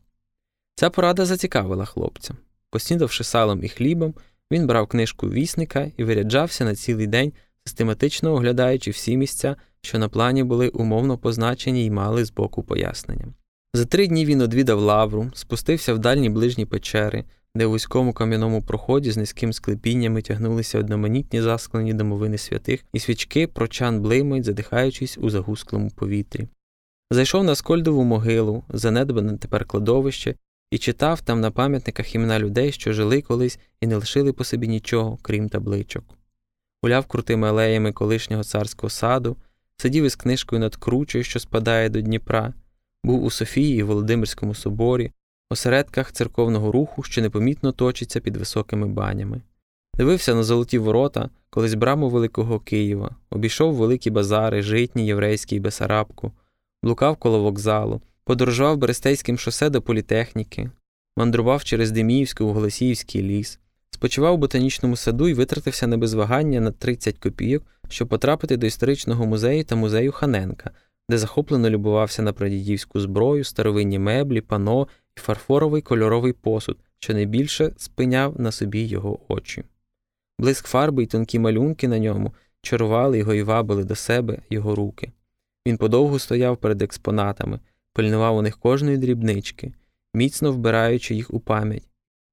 Ця 0.75 0.91
порада 0.91 1.27
зацікавила 1.27 1.85
хлопця. 1.85 2.35
Поснідавши 2.71 3.25
салом 3.25 3.65
і 3.65 3.69
хлібом, 3.69 4.15
він 4.53 4.67
брав 4.67 4.87
книжку 4.87 5.31
вісника 5.31 5.91
і 5.97 6.05
виряджався 6.05 6.65
на 6.65 6.75
цілий 6.75 7.07
день, 7.07 7.33
систематично 7.65 8.35
оглядаючи 8.35 8.91
всі 8.91 9.17
місця, 9.17 9.57
що 9.81 9.99
на 9.99 10.09
плані 10.09 10.45
були 10.45 10.69
умовно 10.69 11.19
позначені 11.19 11.85
і 11.85 11.91
мали 11.91 12.25
збоку 12.25 12.63
пояснення. 12.63 13.27
За 13.75 13.85
три 13.85 14.07
дні 14.07 14.25
він 14.25 14.41
одвідав 14.41 14.79
лавру, 14.79 15.31
спустився 15.35 15.95
в 15.95 15.99
дальні 15.99 16.31
ближні 16.31 16.67
печери, 16.67 17.25
де 17.55 17.67
у 17.67 17.71
вузькому 17.71 18.13
кам'яному 18.13 18.63
проході 18.63 19.11
з 19.11 19.17
низьким 19.17 19.53
склепіннями 19.53 20.23
тягнулися 20.23 20.79
одноманітні 20.79 21.43
засклені 21.43 21.95
домовини 21.95 22.39
святих, 22.39 22.85
і 22.93 23.01
свічки 23.01 23.47
прочан 23.47 24.01
блимають, 24.01 24.45
задихаючись 24.45 25.19
у 25.19 25.31
загусклому 25.31 25.91
повітрі. 25.91 26.49
Зайшов 27.11 27.45
на 27.45 27.55
скольдову 27.55 28.05
могилу, 28.05 28.65
занедбане 28.69 29.37
тепер 29.37 29.65
кладовище, 29.65 30.35
і 30.71 30.79
читав 30.79 31.21
там 31.21 31.41
на 31.41 31.51
пам'ятниках 31.51 32.15
імена 32.15 32.39
людей, 32.39 32.73
що 32.73 32.93
жили 32.93 33.23
колись 33.23 33.59
і 33.81 33.87
не 33.87 33.97
лишили 33.97 34.33
по 34.33 34.45
собі 34.45 34.69
нічого, 34.69 35.19
крім 35.23 35.49
табличок. 35.49 36.05
Гуляв 36.83 37.07
крутими 37.07 37.49
алеями 37.49 37.93
колишнього 37.93 38.45
царського 38.45 38.91
саду, 38.91 39.37
сидів 39.77 40.05
із 40.05 40.17
книжкою 40.17 40.61
над 40.61 40.77
кручею, 40.77 41.25
що 41.25 41.41
спадає 41.41 41.89
до 41.89 42.01
Дніпра, 42.01 42.55
був 43.05 43.25
у 43.25 43.31
Софії 43.31 43.79
і 43.79 43.83
Володимирському 43.83 44.55
соборі, 44.55 45.13
осередках 45.51 46.13
церковного 46.13 46.73
руху, 46.73 47.03
що 47.03 47.23
непомітно 47.23 47.73
точиться 47.73 48.21
під 48.21 48.37
високими 48.37 48.87
банями. 48.87 49.41
Дивився 49.97 50.35
на 50.35 50.43
золоті 50.43 50.79
ворота, 50.79 51.31
колись 51.51 51.75
браму 51.75 52.09
Великого 52.09 52.61
Києва, 52.61 53.17
обійшов 53.31 53.75
великі 53.75 54.11
базари, 54.11 54.63
житні, 54.63 55.07
єврейські 55.07 55.57
і 55.57 55.61
Бесарабку, 55.61 56.33
блукав 56.83 57.17
коло 57.17 57.43
вокзалу, 57.43 58.01
подорожував 58.25 58.77
Берестейським 58.77 59.39
шосе 59.39 59.71
до 59.71 59.83
політехніки, 59.83 60.71
мандрував 61.17 61.65
через 61.65 61.91
Деміївський 61.91 62.47
у 62.47 62.51
Голосіївський 62.51 63.23
ліс, 63.23 63.59
спочивав 63.91 64.35
у 64.35 64.39
ботанічному 64.39 64.97
саду 64.97 65.29
і 65.29 65.35
витратився 65.35 65.87
на 65.87 65.97
безвагання 65.97 66.61
на 66.61 66.73
30 66.73 67.19
копійок, 67.19 67.63
щоб 67.89 68.09
потрапити 68.09 68.57
до 68.57 68.67
історичного 68.67 69.27
музею 69.27 69.65
та 69.65 69.77
музею 69.77 70.13
Ханенка, 70.13 70.71
де 71.11 71.19
захоплено 71.19 71.71
любувався 71.71 72.23
на 72.23 72.33
прадідівську 72.33 73.01
зброю, 73.01 73.45
старовинні 73.45 73.99
меблі, 73.99 74.41
пано 74.41 74.89
і 75.17 75.21
фарфоровий 75.21 75.83
кольоровий 75.83 76.33
посуд, 76.33 76.79
що 76.99 77.15
найбільше 77.15 77.73
спиняв 77.77 78.41
на 78.41 78.53
собі 78.53 78.81
його 78.81 79.19
очі. 79.29 79.65
Блиск 80.39 80.67
фарби 80.67 81.03
й 81.03 81.07
тонкі 81.07 81.39
малюнки 81.39 81.89
на 81.89 81.99
ньому 81.99 82.35
чарували 82.63 83.19
його 83.19 83.35
і 83.35 83.43
вабили 83.43 83.85
до 83.85 83.95
себе 83.95 84.39
його 84.51 84.75
руки. 84.75 85.13
Він 85.67 85.77
подовго 85.77 86.19
стояв 86.19 86.57
перед 86.57 86.83
експонатами, 86.83 87.61
пильнував 87.93 88.37
у 88.37 88.43
них 88.43 88.59
кожної 88.59 88.97
дрібнички, 88.97 89.73
міцно 90.15 90.53
вбираючи 90.53 91.15
їх 91.15 91.35
у 91.35 91.41
пам'ять. 91.41 91.89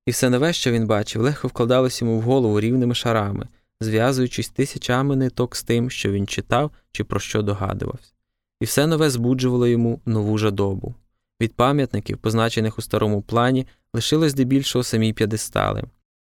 І 0.06 0.12
все 0.12 0.30
нове, 0.30 0.54
що 0.54 0.72
він 0.72 0.88
бачив, 0.88 1.22
легко 1.22 1.48
вкладалось 1.48 2.02
йому 2.02 2.20
в 2.20 2.22
голову 2.22 2.60
рівними 2.60 2.96
шарами, 2.96 3.48
зв'язуючись 3.82 4.50
тисячами 4.50 5.16
ниток 5.16 5.56
з 5.56 5.64
тим, 5.64 5.90
що 5.90 6.12
він 6.12 6.28
читав 6.28 6.72
чи 6.92 7.04
про 7.04 7.20
що 7.20 7.42
догадувався. 7.42 8.17
І 8.60 8.66
все 8.66 8.88
нове 8.88 9.10
збуджувало 9.10 9.68
йому 9.68 10.02
нову 10.06 10.38
жадобу. 10.38 10.96
Від 11.42 11.54
пам'ятників, 11.54 12.18
позначених 12.18 12.78
у 12.78 12.82
старому 12.82 13.22
плані, 13.22 13.68
лишилось 13.94 14.32
здебільшого 14.32 14.84
самі 14.84 15.14
п'ядестали. 15.14 15.84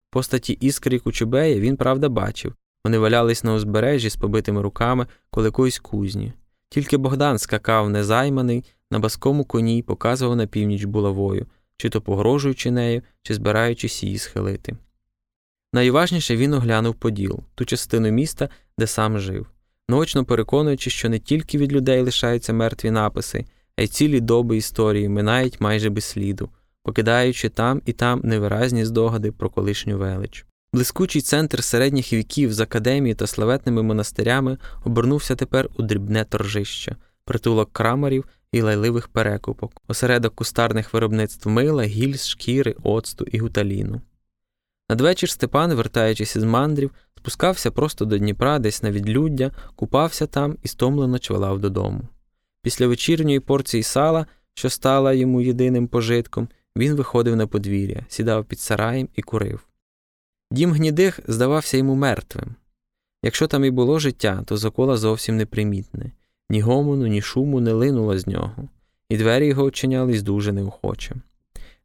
Постаті 0.10 0.54
іскри 0.54 1.00
Кучубея 1.00 1.60
він, 1.60 1.78
правда, 1.78 2.10
бачив 2.10 2.54
вони 2.84 2.98
валялись 2.98 3.44
на 3.44 3.54
узбережжі 3.54 4.10
з 4.10 4.16
побитими 4.16 4.62
руками 4.62 5.08
коло 5.30 5.48
якоїсь 5.48 5.80
кузні. 5.80 6.34
Тільки 6.70 6.98
Богдан 6.98 7.38
скакав 7.38 7.90
незайманий, 7.90 8.64
на 8.92 9.00
баскому 9.00 9.46
коні 9.46 9.78
й 9.78 9.82
показував 9.82 10.36
на 10.36 10.48
північ 10.48 10.84
булавою, 10.84 11.46
чи 11.78 11.90
то 11.90 12.02
погрожуючи 12.02 12.72
нею, 12.72 13.02
чи 13.22 13.34
збираючись 13.34 14.04
її 14.04 14.18
схилити. 14.18 14.78
Найважніше 15.74 16.38
він 16.38 16.54
оглянув 16.54 16.96
Поділ, 16.96 17.40
ту 17.56 17.66
частину 17.66 18.12
міста, 18.12 18.50
де 18.78 18.88
сам 18.88 19.20
жив, 19.20 19.48
наочно 19.90 20.26
переконуючи, 20.26 20.90
що 20.90 21.10
не 21.10 21.20
тільки 21.20 21.58
від 21.58 21.74
людей 21.74 22.02
лишаються 22.02 22.54
мертві 22.54 22.92
написи, 22.92 23.46
а 23.78 23.82
й 23.82 23.88
цілі 23.88 24.20
доби 24.20 24.58
історії 24.58 25.10
минають 25.10 25.62
майже 25.62 25.90
без 25.90 26.04
сліду, 26.04 26.50
покидаючи 26.84 27.50
там 27.50 27.82
і 27.86 27.94
там 27.94 28.22
невиразні 28.24 28.86
здогади 28.86 29.32
про 29.32 29.50
колишню 29.50 29.98
велич. 29.98 30.46
Блискучий 30.74 31.22
центр 31.22 31.64
середніх 31.64 32.14
віків 32.14 32.54
з 32.54 32.60
академією 32.60 33.16
та 33.16 33.28
славетними 33.28 33.84
монастирями 33.84 34.58
обернувся 34.86 35.36
тепер 35.36 35.70
у 35.78 35.84
дрібне 35.84 36.26
торжище, 36.26 36.96
притулок 37.26 37.74
крамарів 37.74 38.26
і 38.52 38.62
лайливих 38.62 39.08
перекупок, 39.08 39.82
осередок 39.88 40.36
кустарних 40.36 40.94
виробництв 40.94 41.50
мила, 41.50 41.84
гільз, 41.84 42.28
шкіри, 42.28 42.76
оцту 42.84 43.26
і 43.32 43.38
гуталіну. 43.38 44.02
Надвечір 44.90 45.30
Степан, 45.30 45.74
вертаючись 45.74 46.36
із 46.36 46.44
мандрів, 46.44 46.92
спускався 47.18 47.72
просто 47.72 48.06
до 48.06 48.18
Дніпра, 48.18 48.60
десь 48.60 48.84
на 48.84 48.92
відлюддя, 48.92 49.52
купався 49.76 50.28
там 50.28 50.58
і 50.64 50.68
стомлено 50.68 51.20
чвалав 51.20 51.60
додому. 51.60 52.02
Після 52.62 52.88
вечірньої 52.88 53.40
порції 53.40 53.84
сала, 53.84 54.26
що 54.54 54.70
стала 54.70 55.14
йому 55.14 55.42
єдиним 55.42 55.88
пожитком, 55.88 56.48
він 56.78 56.96
виходив 56.96 57.36
на 57.36 57.48
подвір'я, 57.48 58.06
сідав 58.10 58.46
під 58.46 58.60
сараєм 58.60 59.10
і 59.16 59.22
курив. 59.22 59.68
Дім 60.52 60.74
гнідих 60.74 61.20
здавався 61.28 61.78
йому 61.78 61.96
мертвим. 61.96 62.56
Якщо 63.24 63.48
там 63.48 63.66
і 63.66 63.72
було 63.72 64.00
життя, 64.00 64.44
то 64.46 64.58
закола 64.58 64.98
зовсім 64.98 65.38
непримітне, 65.38 66.12
ні 66.50 66.62
гомону, 66.62 67.08
ні 67.08 67.22
шуму 67.22 67.60
не 67.60 67.72
линуло 67.72 68.20
з 68.20 68.28
нього, 68.28 68.70
і 69.10 69.18
двері 69.18 69.48
його 69.48 69.64
очинялись 69.64 70.22
дуже 70.22 70.52
неохоче. 70.52 71.16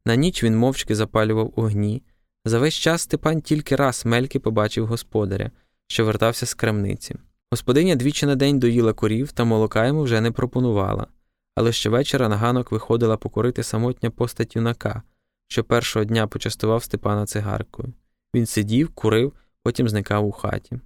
На 0.05 0.17
ніч 0.17 0.45
він 0.45 0.57
мовчки 0.57 0.95
запалював 0.95 1.52
огні. 1.57 2.02
За 2.45 2.59
весь 2.59 2.75
час 2.75 3.02
Степан 3.02 3.40
тільки 3.40 3.76
раз 3.76 4.07
мельки 4.07 4.38
побачив 4.38 4.87
господаря, 4.87 5.50
що 5.87 6.04
вертався 6.04 6.47
з 6.47 6.54
крамниці. 6.54 7.16
Господиня 7.50 7.97
двічі 7.97 8.26
на 8.26 8.37
день 8.37 8.59
доїла 8.59 8.92
корів 8.92 9.33
та 9.33 9.44
молока 9.44 9.87
йому 9.87 10.03
вже 10.03 10.20
не 10.20 10.31
пропонувала, 10.31 11.07
але 11.55 11.72
щовечора 11.72 12.29
на 12.29 12.37
ганок 12.37 12.72
виходила 12.72 13.16
покорити 13.16 13.62
самотня 13.62 14.11
постать 14.11 14.57
юнака, 14.57 15.03
що 15.48 15.64
першого 15.64 16.05
дня 16.05 16.27
почастував 16.27 16.83
Степана 16.85 17.27
цигаркою. 17.27 17.92
Він 18.35 18.46
сидів, 18.46 18.88
курив, 18.88 19.33
потім 19.62 19.88
зникав 19.88 20.27
у 20.27 20.33
хаті. 20.33 20.81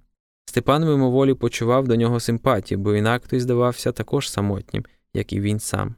Степан 0.45 0.85
мимоволі 0.85 1.33
почував 1.33 1.87
до 1.87 1.95
нього 1.95 2.19
симпатію, 2.19 2.77
бо 2.77 2.95
інак 2.95 3.27
той 3.27 3.39
здавався 3.39 3.91
також 3.91 4.29
самотнім, 4.29 4.85
як 5.13 5.33
і 5.33 5.39
він 5.39 5.59
сам. 5.59 5.95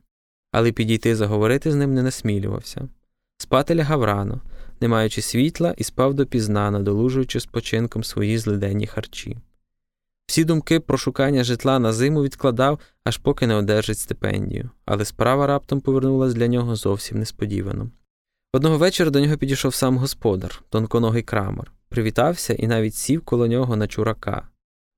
Але 0.52 0.72
підійти 0.72 1.16
заговорити 1.16 1.72
з 1.72 1.76
ним 1.76 1.94
не 1.94 2.04
насмілювався. 2.04 2.90
Спати 3.38 3.76
лягав 3.76 4.04
рано, 4.04 4.42
не 4.82 4.88
маючи 4.88 5.22
світла, 5.22 5.74
і 5.78 5.84
спав 5.84 6.14
допізна, 6.14 6.72
надолужуючи 6.72 7.40
спочинком 7.40 8.04
свої 8.04 8.38
злиденні 8.38 8.88
харчі. 8.88 9.38
Всі 10.28 10.44
думки 10.44 10.80
про 10.80 10.98
шукання 10.98 11.44
житла 11.44 11.80
на 11.80 11.94
зиму 11.94 12.24
відкладав, 12.24 12.80
аж 13.04 13.18
поки 13.18 13.48
не 13.48 13.56
одержить 13.56 14.00
стипендію, 14.00 14.70
але 14.86 15.06
справа 15.06 15.48
раптом 15.48 15.82
повернулась 15.82 16.34
для 16.34 16.48
нього 16.48 16.76
зовсім 16.76 17.20
несподівано. 17.20 17.92
Одного 18.54 18.78
вечора 18.78 19.10
до 19.10 19.20
нього 19.20 19.38
підійшов 19.38 19.74
сам 19.74 19.98
господар, 19.98 20.64
тонконогий 20.70 21.24
крамер, 21.24 21.72
привітався 21.90 22.54
і 22.54 22.68
навіть 22.68 22.96
сів 22.96 23.22
коло 23.22 23.48
нього 23.48 23.76
на 23.76 23.88
чурака. 23.88 24.48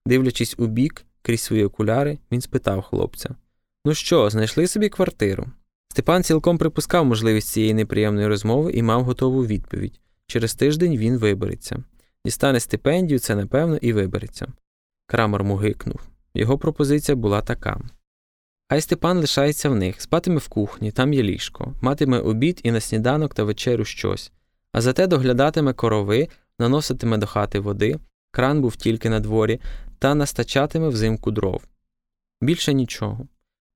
Дивлячись 0.06 0.56
у 0.58 0.68
бік, 0.68 1.06
крізь 1.22 1.42
свої 1.42 1.64
окуляри, 1.64 2.18
він 2.32 2.42
спитав 2.42 2.82
хлопця 2.82 3.36
Ну 3.86 3.94
що, 3.94 4.30
знайшли 4.30 4.68
собі 4.68 4.90
квартиру? 4.90 5.48
Степан 5.90 6.24
цілком 6.24 6.58
припускав 6.58 7.06
можливість 7.06 7.48
цієї 7.48 7.74
неприємної 7.74 8.28
розмови 8.28 8.72
і 8.72 8.84
мав 8.84 9.04
готову 9.04 9.46
відповідь 9.46 10.00
через 10.28 10.56
тиждень 10.56 10.98
він 10.98 11.18
вибереться. 11.18 11.84
Дістане 12.26 12.60
стипендію, 12.60 13.20
це 13.20 13.36
напевно, 13.36 13.78
і 13.78 13.94
вибереться. 13.94 14.48
Крамер 15.06 15.44
мугикнув. 15.44 16.00
Його 16.34 16.58
пропозиція 16.58 17.16
була 17.16 17.42
така. 17.42 17.82
Хай 18.70 18.82
Степан 18.82 19.18
лишається 19.18 19.70
в 19.70 19.76
них, 19.76 20.02
спатиме 20.02 20.38
в 20.38 20.48
кухні, 20.48 20.92
там 20.92 21.14
є 21.14 21.24
ліжко, 21.24 21.74
матиме 21.82 22.20
обід 22.20 22.62
і 22.64 22.72
на 22.72 22.80
сніданок 22.80 23.34
та 23.34 23.44
вечерю 23.44 23.86
щось, 23.86 24.32
а 24.72 24.82
зате 24.82 25.08
доглядатиме 25.08 25.74
корови, 25.74 26.28
наноситиме 26.60 27.18
до 27.18 27.28
хати 27.28 27.60
води, 27.60 28.00
кран 28.32 28.62
був 28.62 28.76
тільки 28.76 29.10
на 29.10 29.20
дворі, 29.20 29.60
та 30.00 30.16
настачатиме 30.16 30.88
взимку 30.88 31.32
дров. 31.32 31.64
Більше 32.42 32.74
нічого. 32.74 33.28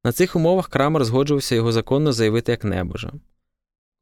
На 0.03 0.11
цих 0.11 0.35
умовах 0.35 0.69
Крамер 0.69 1.03
згоджувався 1.03 1.55
його 1.55 1.71
законно 1.71 2.13
заявити 2.13 2.51
як 2.51 2.63
небожа. 2.63 3.11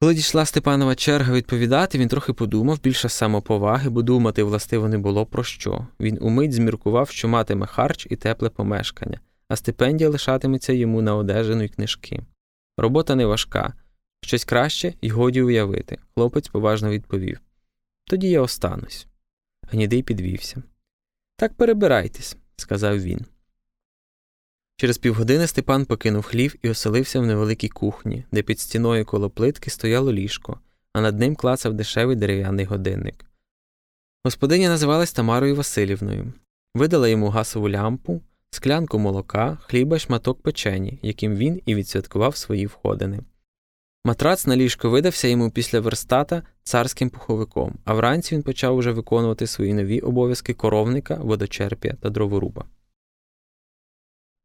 Коли 0.01 0.13
дійшла 0.13 0.45
Степанова 0.45 0.95
черга 0.95 1.33
відповідати, 1.33 1.97
він 1.97 2.07
трохи 2.07 2.33
подумав 2.33 2.81
більше 2.81 3.09
самоповаги, 3.09 3.89
бо 3.89 4.01
думати 4.01 4.43
властиво 4.43 4.87
не 4.87 4.97
було 4.97 5.25
про 5.25 5.43
що. 5.43 5.87
Він 5.99 6.17
умить 6.21 6.53
зміркував, 6.53 7.09
що 7.09 7.27
матиме 7.27 7.65
харч 7.65 8.07
і 8.09 8.15
тепле 8.15 8.49
помешкання, 8.49 9.19
а 9.47 9.55
стипендія 9.55 10.09
лишатиметься 10.09 10.73
йому 10.73 11.01
на 11.01 11.15
одежину 11.15 11.63
й 11.63 11.69
книжки. 11.69 12.21
Робота 12.77 13.15
не 13.15 13.25
важка, 13.25 13.73
щось 14.21 14.45
краще 14.45 14.93
й 15.01 15.09
годі 15.09 15.41
уявити. 15.41 15.97
Хлопець 16.15 16.47
поважно 16.47 16.89
відповів. 16.89 17.39
Тоді 18.05 18.29
я 18.29 18.41
останусь. 18.41 19.07
Гнідий 19.71 20.03
підвівся. 20.03 20.63
Так 21.35 21.53
перебирайтесь, 21.53 22.37
сказав 22.55 22.99
він. 22.99 23.25
Через 24.79 24.97
півгодини 24.97 25.47
Степан 25.47 25.85
покинув 25.85 26.23
хлів 26.23 26.55
і 26.61 26.69
оселився 26.69 27.19
в 27.19 27.25
невеликій 27.25 27.69
кухні, 27.69 28.25
де 28.31 28.41
під 28.41 28.59
стіною 28.59 29.05
коло 29.05 29.29
плитки 29.29 29.69
стояло 29.69 30.13
ліжко, 30.13 30.59
а 30.93 31.01
над 31.01 31.19
ним 31.19 31.35
клацав 31.35 31.73
дешевий 31.73 32.15
дерев'яний 32.15 32.65
годинник. 32.65 33.25
Господиня 34.25 34.69
називалась 34.69 35.13
Тамарою 35.13 35.55
Васильівною, 35.55 36.33
видала 36.75 37.07
йому 37.07 37.29
гасову 37.29 37.69
лямпу, 37.69 38.21
склянку 38.49 38.99
молока, 38.99 39.57
хліба 39.61 39.95
й 39.95 39.99
шматок 39.99 40.41
печені, 40.41 40.99
яким 41.01 41.35
він 41.35 41.61
і 41.65 41.75
відсвяткував 41.75 42.35
свої 42.35 42.65
входини. 42.65 43.19
Матрац 44.05 44.47
на 44.47 44.55
ліжко 44.55 44.89
видався 44.89 45.27
йому 45.27 45.51
після 45.51 45.79
верстата 45.79 46.43
царським 46.63 47.09
пуховиком, 47.09 47.75
а 47.85 47.93
вранці 47.93 48.35
він 48.35 48.43
почав 48.43 48.77
уже 48.77 48.91
виконувати 48.91 49.47
свої 49.47 49.73
нові 49.73 49.99
обов'язки 49.99 50.53
коровника, 50.53 51.15
водочерпія 51.15 51.93
та 52.01 52.09
дроворуба. 52.09 52.65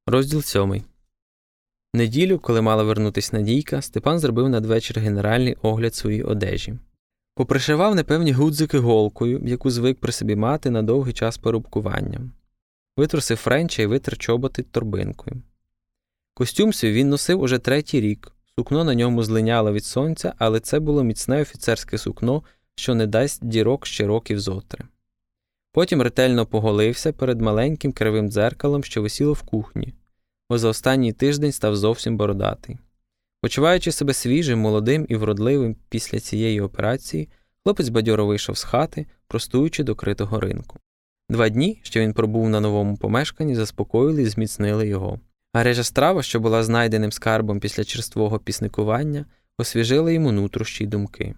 Розділ 0.07 0.43
сьомий. 0.43 0.83
Неділю, 1.95 2.38
коли 2.38 2.61
мала 2.62 2.83
вернутись 2.83 3.33
Надійка, 3.33 3.83
Степан 3.83 4.19
зробив 4.19 4.49
надвечір 4.49 5.01
генеральний 5.01 5.57
огляд 5.62 5.95
своїй 5.95 6.23
одежі. 6.23 6.75
Попришивав 7.35 7.95
непевні 7.95 8.33
гудзики 8.33 8.79
голкою, 8.79 9.43
яку 9.45 9.71
звик 9.71 10.01
при 10.01 10.12
собі 10.12 10.37
мати 10.37 10.71
на 10.71 10.83
довгий 10.83 11.12
час 11.12 11.38
порубкування. 11.38 12.21
Витрусив 12.97 13.37
френча 13.37 13.83
і 13.83 13.87
витер 13.87 14.19
чоботи 14.19 14.62
торбинкою. 14.62 15.43
Костюм 16.35 16.73
свій 16.73 16.93
він 16.93 17.09
носив 17.09 17.40
уже 17.40 17.59
третій 17.59 18.01
рік. 18.01 18.33
Сукно 18.59 18.85
на 18.85 18.95
ньому 18.95 19.23
злиняло 19.23 19.73
від 19.73 19.85
сонця, 19.85 20.35
але 20.38 20.61
це 20.61 20.81
було 20.81 21.05
міцне 21.05 21.43
офіцерське 21.43 21.99
сукно, 21.99 22.43
що 22.75 22.95
не 22.95 23.07
дасть 23.07 23.47
дірок 23.47 23.87
ще 23.87 24.07
років 24.07 24.40
зотри. 24.40 24.85
Потім 25.75 26.03
ретельно 26.03 26.47
поголився 26.47 27.13
перед 27.13 27.41
маленьким 27.41 27.93
кривим 27.93 28.29
дзеркалом, 28.29 28.85
що 28.85 29.03
висіло 29.03 29.33
в 29.33 29.43
кухні, 29.43 29.95
бо 30.51 30.59
за 30.59 30.69
останній 30.69 31.13
тиждень 31.13 31.53
став 31.53 31.77
зовсім 31.77 32.17
бородатий. 32.17 32.79
Почуваючи 33.41 33.93
себе 33.93 34.15
свіжим, 34.15 34.59
молодим 34.59 35.07
і 35.09 35.17
вродливим 35.17 35.77
після 35.89 36.21
цієї 36.21 36.61
операції, 36.61 37.29
хлопець 37.65 37.89
бадьоро 37.89 38.27
вийшов 38.27 38.59
з 38.59 38.65
хати, 38.65 39.07
простуючи 39.29 39.85
до 39.85 39.95
критого 39.95 40.41
ринку. 40.41 40.79
Два 41.29 41.49
дні, 41.49 41.81
що 41.83 42.01
він 42.01 42.13
пробув 42.13 42.49
на 42.49 42.61
новому 42.61 42.97
помешканні, 42.97 43.55
заспокоїли 43.55 44.23
і 44.23 44.27
зміцнили 44.27 44.89
його. 44.89 45.21
Гаряча 45.55 45.85
страва, 45.85 46.23
що 46.23 46.41
була 46.41 46.63
знайденим 46.63 47.13
скарбом 47.13 47.61
після 47.61 47.85
черствого 47.85 48.39
пісникування, 48.39 49.25
освіжила 49.59 50.11
йому 50.11 50.33
нутрощі 50.33 50.85
й 50.85 50.87
думки. 50.87 51.35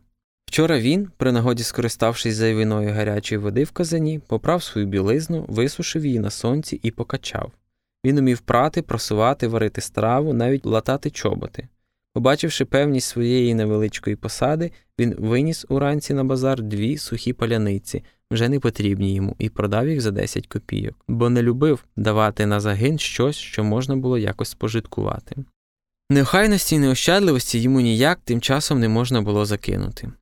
Вчора 0.47 0.81
він, 0.81 1.09
при 1.17 1.33
нагоді 1.33 1.63
скориставшись 1.63 2.35
зайвиною 2.35 2.93
гарячої 2.93 3.39
води 3.39 3.65
в 3.65 3.71
казані, 3.71 4.19
поправ 4.19 4.63
свою 4.63 4.87
білизну, 4.87 5.45
висушив 5.49 6.07
її 6.07 6.19
на 6.19 6.31
сонці 6.31 6.81
і 6.83 6.91
покачав. 6.91 7.53
Він 8.05 8.19
умів 8.19 8.39
прати, 8.39 8.83
просувати, 8.83 9.49
варити 9.49 9.81
страву, 9.81 10.33
навіть 10.33 10.67
латати 10.67 11.11
чоботи. 11.11 11.69
Побачивши 12.15 12.65
певність 12.65 13.09
своєї 13.09 13.55
невеличкої 13.55 14.17
посади, 14.17 14.71
він 14.99 15.15
виніс 15.19 15.67
уранці 15.69 16.15
на 16.15 16.25
базар 16.25 16.63
дві 16.63 16.99
сухі 16.99 17.33
паляниці, 17.33 18.05
вже 18.31 18.49
не 18.49 18.61
потрібні 18.61 19.15
йому, 19.15 19.37
і 19.39 19.49
продав 19.49 19.89
їх 19.89 20.01
за 20.01 20.11
10 20.11 20.47
копійок, 20.47 20.95
бо 21.09 21.31
не 21.31 21.43
любив 21.43 21.85
давати 21.97 22.47
на 22.47 22.61
загин 22.61 22.99
щось, 22.99 23.37
що 23.37 23.65
можна 23.65 23.97
було 23.97 24.19
якось 24.19 24.49
спожиткувати. 24.49 25.37
Неохайності 26.11 26.77
й 26.77 26.79
неощадливості 26.79 27.59
йому 27.59 27.81
ніяк 27.81 28.21
тим 28.25 28.41
часом 28.41 28.81
не 28.81 28.89
можна 28.89 29.23
було 29.23 29.45
закинути. 29.45 30.13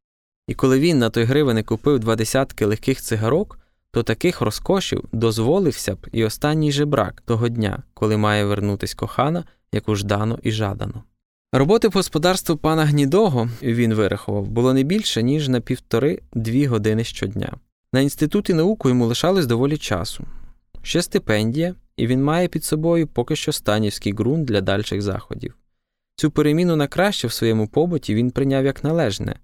І 0.46 0.54
коли 0.54 0.80
він 0.80 0.98
на 0.98 1.10
той 1.10 1.24
гривени 1.24 1.62
купив 1.62 1.98
два 1.98 2.16
десятки 2.16 2.64
легких 2.64 3.00
цигарок, 3.00 3.58
то 3.90 4.02
таких 4.02 4.40
розкошів 4.40 5.04
дозволився 5.12 5.94
б 5.94 6.06
і 6.12 6.24
останній 6.24 6.72
жебрак 6.72 7.20
того 7.20 7.48
дня, 7.48 7.82
коли 7.94 8.16
має 8.16 8.44
вернутись 8.44 8.94
кохана, 8.94 9.44
яку 9.72 9.94
ждано 9.94 10.38
і 10.42 10.52
жадано. 10.52 11.04
Роботи 11.52 11.90
по 11.90 11.98
господарству 11.98 12.56
пана 12.56 12.84
Гнідого 12.84 13.48
він 13.62 13.94
вирахував 13.94 14.48
було 14.48 14.74
не 14.74 14.82
більше, 14.82 15.22
ніж 15.22 15.48
на 15.48 15.60
півтори-дві 15.60 16.66
години 16.66 17.04
щодня. 17.04 17.52
На 17.92 18.00
інституті 18.00 18.54
науку 18.54 18.88
йому 18.88 19.06
лишалось 19.06 19.46
доволі 19.46 19.76
часу. 19.76 20.24
Ще 20.82 21.02
стипендія, 21.02 21.74
і 21.96 22.06
він 22.06 22.24
має 22.24 22.48
під 22.48 22.64
собою 22.64 23.06
поки 23.06 23.36
що 23.36 23.52
станівський 23.52 24.12
ґрунт 24.12 24.44
для 24.44 24.60
дальших 24.60 25.02
заходів. 25.02 25.54
Цю 26.16 26.30
переміну 26.30 26.76
на 26.76 26.86
краще 26.86 27.28
в 27.28 27.32
своєму 27.32 27.68
побуті 27.68 28.14
він 28.14 28.30
прийняв 28.30 28.64
як 28.64 28.84
належне, 28.84 29.36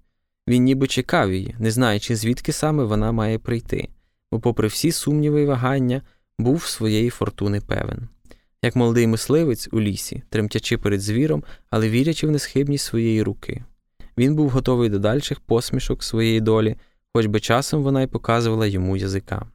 він 0.47 0.63
ніби 0.63 0.87
чекав 0.87 1.33
її, 1.33 1.55
не 1.59 1.71
знаючи, 1.71 2.15
звідки 2.15 2.51
саме 2.51 2.83
вона 2.83 3.11
має 3.11 3.39
прийти, 3.39 3.89
бо, 4.31 4.39
попри 4.39 4.67
всі 4.67 4.91
сумніви 4.91 5.41
й 5.41 5.45
вагання, 5.45 6.01
був 6.39 6.63
своєї 6.63 7.09
фортуни 7.09 7.61
певен. 7.61 8.07
Як 8.63 8.75
молодий 8.75 9.07
мисливець 9.07 9.69
у 9.71 9.81
лісі, 9.81 10.23
тремтячи 10.29 10.77
перед 10.77 11.01
звіром, 11.01 11.43
але 11.69 11.89
вірячи 11.89 12.27
в 12.27 12.31
несхибність 12.31 12.85
своєї 12.85 13.23
руки. 13.23 13.63
Він 14.17 14.35
був 14.35 14.49
готовий 14.49 14.89
до 14.89 14.99
дальших 14.99 15.39
посмішок 15.39 16.03
своєї 16.03 16.41
долі, 16.41 16.75
хоч 17.13 17.25
би 17.25 17.39
часом 17.39 17.83
вона 17.83 18.01
й 18.01 18.07
показувала 18.07 18.67
йому 18.67 18.97
язика. 18.97 19.45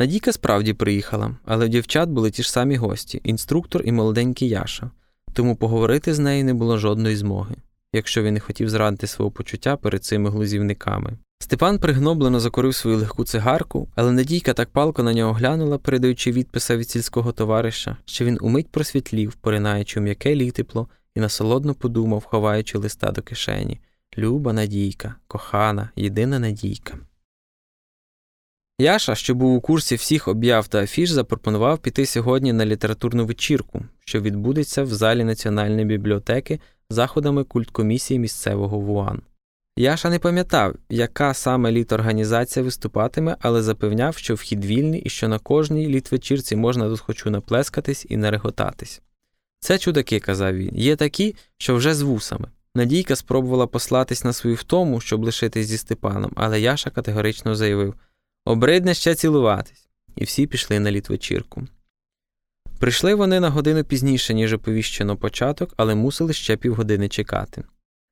Надійка 0.00 0.32
справді 0.32 0.72
приїхала, 0.72 1.36
але 1.44 1.66
в 1.66 1.68
дівчат 1.68 2.08
були 2.08 2.30
ті 2.30 2.42
ж 2.42 2.52
самі 2.52 2.76
гості 2.76 3.20
інструктор 3.24 3.82
і 3.84 3.92
молоденький 3.92 4.48
Яша, 4.48 4.90
тому 5.32 5.56
поговорити 5.56 6.14
з 6.14 6.18
нею 6.18 6.44
не 6.44 6.54
було 6.54 6.78
жодної 6.78 7.16
змоги 7.16 7.56
якщо 7.92 8.22
він 8.22 8.34
не 8.34 8.40
хотів 8.40 8.70
зрадити 8.70 9.06
свого 9.06 9.30
почуття 9.30 9.76
перед 9.76 10.04
цими 10.04 10.30
глузівниками. 10.30 11.18
Степан 11.38 11.78
пригноблено 11.78 12.40
закурив 12.40 12.74
свою 12.74 12.96
легку 12.96 13.24
цигарку, 13.24 13.88
але 13.94 14.12
Надійка 14.12 14.52
так 14.52 14.70
палко 14.70 15.02
на 15.02 15.14
нього 15.14 15.32
глянула, 15.32 15.78
передаючи 15.78 16.32
відписа 16.32 16.76
від 16.76 16.90
сільського 16.90 17.32
товариша, 17.32 17.96
що 18.04 18.24
він 18.24 18.38
умить 18.40 18.68
просвітлів, 18.68 19.34
поринаючи 19.34 20.00
в 20.00 20.02
м'яке 20.02 20.34
літепло, 20.34 20.88
і 21.14 21.20
насолодно 21.20 21.74
подумав, 21.74 22.24
ховаючи 22.24 22.78
листа 22.78 23.10
до 23.10 23.22
кишені 23.22 23.80
Люба 24.18 24.52
Надійка, 24.52 25.14
кохана, 25.26 25.90
єдина 25.96 26.38
Надійка. 26.38 26.98
Яша, 28.78 29.14
що 29.14 29.34
був 29.34 29.54
у 29.54 29.60
курсі 29.60 29.94
всіх 29.94 30.28
об'яв 30.28 30.68
та 30.68 30.82
афіш, 30.82 31.10
запропонував 31.10 31.78
піти 31.78 32.06
сьогодні 32.06 32.52
на 32.52 32.66
літературну 32.66 33.26
вечірку, 33.26 33.84
що 34.00 34.20
відбудеться 34.20 34.82
в 34.82 34.86
залі 34.86 35.24
Національної 35.24 35.84
бібліотеки 35.84 36.60
заходами 36.90 37.44
культкомісії 37.44 38.20
місцевого 38.20 38.78
ВУАН. 38.78 39.22
Яша 39.76 40.10
не 40.10 40.18
пам'ятав, 40.18 40.74
яка 40.88 41.34
саме 41.34 41.72
літорганізація 41.72 42.64
виступатиме, 42.64 43.36
але 43.40 43.62
запевняв, 43.62 44.16
що 44.16 44.34
вхід 44.34 44.64
вільний 44.64 45.00
і 45.00 45.08
що 45.08 45.28
на 45.28 45.38
кожній 45.38 45.86
літвечірці 45.86 46.56
можна 46.56 46.88
тут 46.88 47.00
хочу 47.00 47.30
наплескатись 47.30 48.06
і 48.08 48.16
нареготатись. 48.16 49.02
Це 49.60 49.78
чудаки, 49.78 50.20
казав 50.20 50.56
він, 50.56 50.76
є 50.76 50.96
такі, 50.96 51.36
що 51.58 51.74
вже 51.74 51.94
з 51.94 52.02
вусами. 52.02 52.48
Надійка 52.74 53.16
спробувала 53.16 53.66
послатись 53.66 54.24
на 54.24 54.32
свою 54.32 54.56
втому, 54.56 55.00
щоб 55.00 55.24
лишитись 55.24 55.66
зі 55.66 55.78
Степаном, 55.78 56.32
але 56.36 56.60
Яша 56.60 56.90
категорично 56.90 57.54
заявив 57.54 57.94
Обридне 58.44 58.94
ще 58.94 59.14
цілуватись, 59.14 59.88
і 60.16 60.24
всі 60.24 60.46
пішли 60.46 60.80
на 60.80 60.90
літвечірку. 60.90 61.62
Прийшли 62.80 63.14
вони 63.14 63.40
на 63.40 63.50
годину 63.50 63.84
пізніше, 63.84 64.34
ніж 64.34 64.52
оповіщено 64.52 65.16
початок, 65.16 65.74
але 65.76 65.94
мусили 65.94 66.32
ще 66.32 66.56
півгодини 66.56 67.08
чекати. 67.08 67.62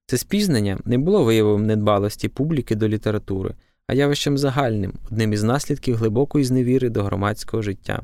Це 0.06 0.18
спізнення 0.18 0.78
не 0.84 0.98
було 0.98 1.24
виявом 1.24 1.66
недбалості 1.66 2.28
публіки 2.28 2.74
до 2.74 2.88
літератури, 2.88 3.54
а 3.86 3.94
явищем 3.94 4.38
загальним, 4.38 4.92
одним 5.10 5.32
із 5.32 5.42
наслідків 5.42 5.96
глибокої 5.96 6.44
зневіри 6.44 6.88
до 6.88 7.02
громадського 7.02 7.62
життя. 7.62 8.02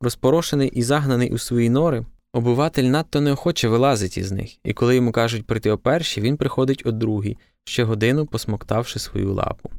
Розпорошений 0.00 0.68
і 0.68 0.82
загнаний 0.82 1.32
у 1.32 1.38
свої 1.38 1.70
нори, 1.70 2.06
обиватель 2.32 2.84
надто 2.84 3.20
неохоче 3.20 3.68
вилазить 3.68 4.18
із 4.18 4.32
них, 4.32 4.56
і 4.64 4.72
коли 4.72 4.96
йому 4.96 5.12
кажуть 5.12 5.46
прийти 5.46 5.70
о 5.70 5.78
першій, 5.78 6.20
він 6.20 6.36
приходить 6.36 6.82
о 6.86 6.92
другій, 6.92 7.36
ще 7.64 7.84
годину 7.84 8.26
посмоктавши 8.26 8.98
свою 8.98 9.32
лапу. 9.34 9.70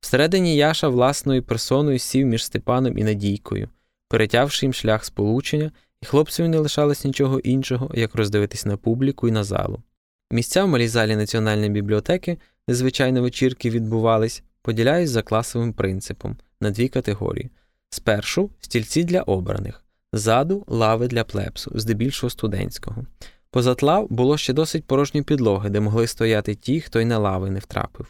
Всередині 0.00 0.56
Яша 0.56 0.88
власною 0.88 1.42
персоною 1.42 1.98
сів 1.98 2.26
між 2.26 2.44
Степаном 2.44 2.98
і 2.98 3.04
Надійкою 3.04 3.68
перетявши 4.08 4.66
їм 4.66 4.72
шлях 4.72 5.04
сполучення, 5.04 5.72
і 6.02 6.06
хлопцеві 6.06 6.48
не 6.48 6.58
лишалось 6.58 7.04
нічого 7.04 7.38
іншого, 7.38 7.90
як 7.94 8.14
роздивитись 8.14 8.66
на 8.66 8.76
публіку 8.76 9.28
і 9.28 9.30
на 9.30 9.44
залу. 9.44 9.82
Місця 10.30 10.64
в 10.64 10.68
малій 10.68 10.88
залі 10.88 11.16
Національної 11.16 11.70
бібліотеки, 11.70 12.38
де 12.68 12.74
звичайно 12.74 13.22
вечірки 13.22 13.70
відбувались, 13.70 14.42
поділяють 14.62 15.10
за 15.10 15.22
класовим 15.22 15.72
принципом 15.72 16.36
на 16.60 16.70
дві 16.70 16.88
категорії: 16.88 17.50
спершу 17.90 18.50
стільці 18.60 19.04
для 19.04 19.22
обраних, 19.22 19.84
ззаду 20.12 20.64
лави 20.66 21.08
для 21.08 21.24
плепсу, 21.24 21.72
здебільшого 21.74 22.30
студентського. 22.30 23.04
Позад 23.50 23.82
лав 23.82 24.06
було 24.10 24.38
ще 24.38 24.52
досить 24.52 24.84
порожні 24.84 25.22
підлоги, 25.22 25.70
де 25.70 25.80
могли 25.80 26.06
стояти 26.06 26.54
ті, 26.54 26.80
хто 26.80 27.00
й 27.00 27.04
на 27.04 27.18
лави 27.18 27.50
не 27.50 27.58
втрапив. 27.58 28.06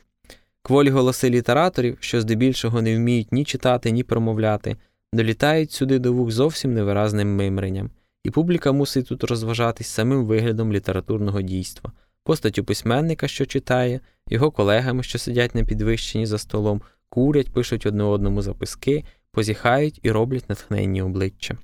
Кволі 0.63 0.91
голоси 0.91 1.31
літераторів, 1.31 1.97
що 2.01 2.21
здебільшого 2.21 2.83
не 2.83 2.97
вміють 2.97 3.33
ні 3.33 3.45
читати, 3.45 3.91
ні 3.91 4.03
промовляти, 4.03 4.77
долітають 5.13 5.73
сюди 5.73 5.99
до 5.99 6.13
вух 6.13 6.31
зовсім 6.31 6.75
невиразним 6.75 7.37
мимренням, 7.37 7.91
і 8.25 8.31
публіка 8.31 8.73
мусить 8.73 9.07
тут 9.07 9.25
розважатись 9.25 9.87
самим 9.87 10.27
виглядом 10.27 10.73
літературного 10.73 11.43
дійства, 11.43 11.93
постаттю 12.25 12.65
письменника, 12.65 13.29
що 13.29 13.47
читає, 13.47 14.01
його 14.29 14.51
колегами, 14.51 15.03
що 15.03 15.19
сидять 15.19 15.55
на 15.55 15.65
підвищенні 15.65 16.27
за 16.27 16.39
столом, 16.39 16.83
курять, 17.09 17.53
пишуть 17.53 17.87
одне 17.87 18.05
одному 18.05 18.43
записки, 18.43 19.05
позіхають 19.31 20.01
і 20.03 20.11
роблять 20.11 20.49
натхненні 20.49 21.03
обличчя. 21.03 21.57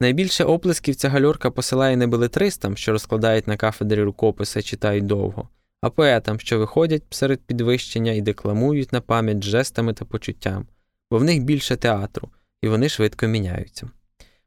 Найбільше 0.00 0.44
оплесків 0.44 0.94
ця 0.94 1.08
гальорка 1.08 1.50
посилає 1.50 1.96
не 1.96 2.06
белетристам, 2.06 2.76
що 2.76 2.92
розкладають 2.92 3.46
на 3.46 3.56
кафедрі 3.56 4.02
рукописи, 4.02 4.62
читають 4.62 5.06
довго, 5.06 5.48
а 5.80 5.90
поетам, 5.90 6.40
що 6.40 6.58
виходять 6.58 7.02
серед 7.10 7.40
підвищення 7.40 8.12
і 8.12 8.20
декламують 8.20 8.92
на 8.92 9.00
пам'ять 9.00 9.44
жестами 9.44 9.94
та 9.94 10.04
почуттям, 10.04 10.66
бо 11.10 11.18
в 11.18 11.24
них 11.24 11.42
більше 11.42 11.76
театру, 11.76 12.28
і 12.62 12.68
вони 12.68 12.88
швидко 12.88 13.26
міняються. 13.26 13.90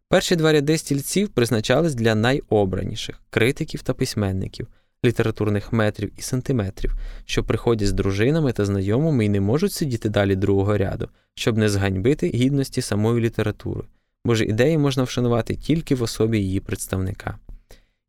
Перші 0.09 0.35
два 0.35 0.51
ряди 0.51 0.77
стільців 0.77 1.29
призначались 1.29 1.95
для 1.95 2.15
найобраніших 2.15 3.21
критиків 3.29 3.81
та 3.81 3.93
письменників, 3.93 4.67
літературних 5.05 5.73
метрів 5.73 6.11
і 6.17 6.21
сантиметрів, 6.21 6.95
що 7.25 7.43
приходять 7.43 7.87
з 7.87 7.93
дружинами 7.93 8.51
та 8.53 8.65
знайомими 8.65 9.25
і 9.25 9.29
не 9.29 9.41
можуть 9.41 9.73
сидіти 9.73 10.09
далі 10.09 10.35
другого 10.35 10.77
ряду, 10.77 11.09
щоб 11.35 11.57
не 11.57 11.69
зганьбити 11.69 12.27
гідності 12.27 12.81
самої 12.81 13.21
літератури, 13.21 13.81
бо 14.25 14.35
ж 14.35 14.45
ідеї 14.45 14.77
можна 14.77 15.03
вшанувати 15.03 15.55
тільки 15.55 15.95
в 15.95 16.03
особі 16.03 16.39
її 16.39 16.59
представника. 16.59 17.37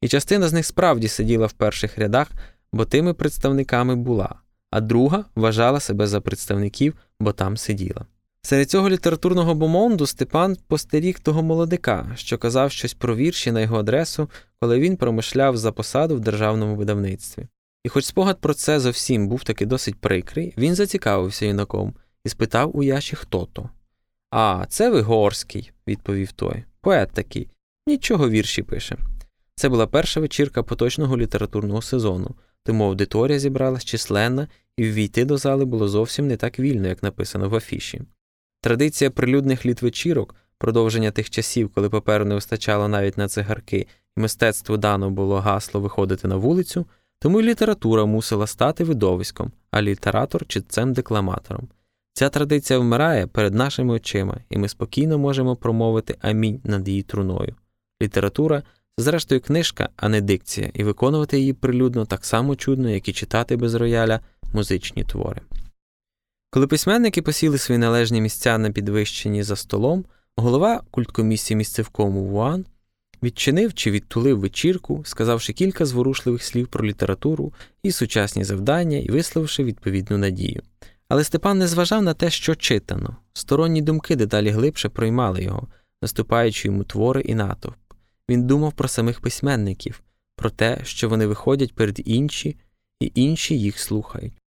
І 0.01 0.09
частина 0.09 0.49
з 0.49 0.53
них 0.53 0.67
справді 0.67 1.09
сиділа 1.09 1.47
в 1.47 1.53
перших 1.53 1.99
рядах, 1.99 2.31
бо 2.73 2.85
тими 2.85 3.15
представниками 3.15 3.97
була, 3.97 4.35
а 4.71 4.81
друга 4.81 5.25
вважала 5.35 5.81
себе 5.81 6.07
за 6.07 6.21
представників, 6.21 6.95
бо 7.21 7.33
там 7.33 7.57
сиділа. 7.57 8.07
Серед 8.47 8.71
цього 8.71 8.89
літературного 8.89 9.55
бомонду 9.55 10.07
Степан 10.07 10.57
постеріг 10.67 11.21
того 11.21 11.43
молодика, 11.43 12.13
що 12.17 12.39
казав 12.39 12.73
щось 12.73 12.95
про 12.95 13.17
вірші 13.17 13.53
на 13.53 13.61
його 13.61 13.79
адресу, 13.79 14.31
коли 14.61 14.81
він 14.81 14.97
промишляв 14.97 15.57
за 15.57 15.73
посаду 15.73 16.17
в 16.17 16.21
державному 16.21 16.77
видавництві. 16.77 17.47
І 17.85 17.89
хоч 17.89 18.05
спогад 18.05 18.41
про 18.41 18.55
це 18.55 18.81
зовсім 18.81 19.29
був 19.29 19.45
таки 19.45 19.67
досить 19.67 20.01
прикрий, 20.01 20.55
він 20.59 20.75
зацікавився 20.75 21.47
юнаком 21.47 21.95
і 22.25 22.29
спитав 22.29 22.77
у 22.77 22.83
Яші, 22.83 23.17
хто 23.17 23.49
то. 23.53 23.71
А, 24.31 24.67
це 24.69 24.91
Вигорський, 24.91 25.73
відповів 25.89 26.33
той. 26.33 26.65
Поет 26.81 27.11
такий. 27.13 27.49
Нічого 27.87 28.31
вірші 28.31 28.63
пише. 28.63 28.97
Це 29.55 29.69
була 29.69 29.87
перша 29.87 30.21
вечірка 30.21 30.63
поточного 30.63 31.17
літературного 31.17 31.83
сезону, 31.83 32.35
тому 32.65 32.85
аудиторія 32.85 33.39
зібралась 33.39 33.85
численна, 33.85 34.49
і 34.77 34.85
ввійти 34.85 35.25
до 35.25 35.37
зали 35.37 35.65
було 35.65 35.89
зовсім 35.89 36.27
не 36.27 36.37
так 36.37 36.59
вільно, 36.59 36.89
як 36.89 37.03
написано 37.03 37.49
в 37.49 37.55
афіші. 37.55 38.03
Традиція 38.65 39.11
прилюдних 39.11 39.67
літвечірок, 39.67 40.35
продовження 40.59 41.11
тих 41.11 41.31
часів, 41.31 41.71
коли 41.75 41.89
паперу 41.89 42.25
не 42.25 42.35
вистачало 42.35 42.89
навіть 42.89 43.19
на 43.19 43.29
цигарки, 43.29 43.87
і 44.17 44.21
мистецтву 44.21 44.77
дано 44.77 45.11
було 45.11 45.41
гасло 45.41 45.81
виходити 45.81 46.29
на 46.29 46.37
вулицю, 46.37 46.87
тому 47.19 47.41
й 47.41 47.45
література 47.45 48.05
мусила 48.05 48.47
стати 48.47 48.85
видовиськом, 48.85 49.53
а 49.71 49.83
літератор 49.83 50.47
читцем 50.47 50.93
декламатором. 50.93 51.69
Ця 52.13 52.29
традиція 52.29 52.79
вмирає 52.79 53.27
перед 53.27 53.55
нашими 53.55 53.95
очима, 53.95 54.37
і 54.51 54.59
ми 54.59 54.69
спокійно 54.69 55.19
можемо 55.19 55.57
промовити 55.57 56.17
амінь 56.21 56.61
над 56.65 56.89
її 56.89 57.03
труною. 57.03 57.55
Література 58.03 58.63
це, 58.99 59.03
зрештою, 59.05 59.41
книжка, 59.41 59.89
а 59.97 60.09
не 60.09 60.21
дикція, 60.21 60.71
і 60.75 60.85
виконувати 60.85 61.39
її 61.39 61.53
прилюдно 61.53 62.05
так 62.05 62.25
само 62.25 62.57
чудно, 62.57 62.91
як 62.91 63.09
і 63.09 63.13
читати 63.13 63.57
без 63.57 63.75
рояля 63.75 64.21
музичні 64.53 65.05
твори. 65.05 65.41
Коли 66.55 66.67
письменники 66.67 67.23
посіли 67.23 67.59
свої 67.59 67.79
належні 67.79 68.21
місця 68.21 68.59
на 68.59 68.71
підвищенні 68.71 69.43
за 69.43 69.57
столом, 69.57 70.05
голова 70.37 70.83
культкомісії 70.91 71.57
місцевкому 71.57 72.25
Вуан 72.25 72.67
відчинив 73.23 73.75
чи 73.75 73.91
відтулив 73.91 74.41
вечірку, 74.41 75.03
сказавши 75.05 75.53
кілька 75.53 75.87
зворушливих 75.87 76.43
слів 76.43 76.69
про 76.69 76.87
літературу 76.87 77.53
і 77.83 77.93
сучасні 77.93 78.45
завдання 78.45 78.99
і 78.99 79.11
висловивши 79.11 79.65
відповідну 79.65 80.19
надію. 80.19 80.63
Але 81.09 81.25
Степан 81.25 81.59
не 81.59 81.67
зважав 81.67 82.03
на 82.03 82.15
те, 82.15 82.31
що 82.31 82.55
читано, 82.55 83.17
сторонні 83.33 83.83
думки 83.83 84.17
дедалі 84.17 84.51
глибше 84.51 84.89
проймали 84.89 85.43
його, 85.43 85.69
наступаючи 86.03 86.69
йому 86.69 86.85
твори 86.85 87.21
і 87.21 87.35
натовп. 87.35 87.77
Він 88.31 88.47
думав 88.47 88.73
про 88.73 88.89
самих 88.89 89.21
письменників, 89.21 90.03
про 90.37 90.51
те, 90.51 90.81
що 90.83 91.09
вони 91.09 91.27
виходять 91.27 91.75
перед 91.75 92.03
інші, 92.05 92.57
і 93.01 93.13
інші 93.15 93.59
їх 93.59 93.79
слухають. 93.79 94.44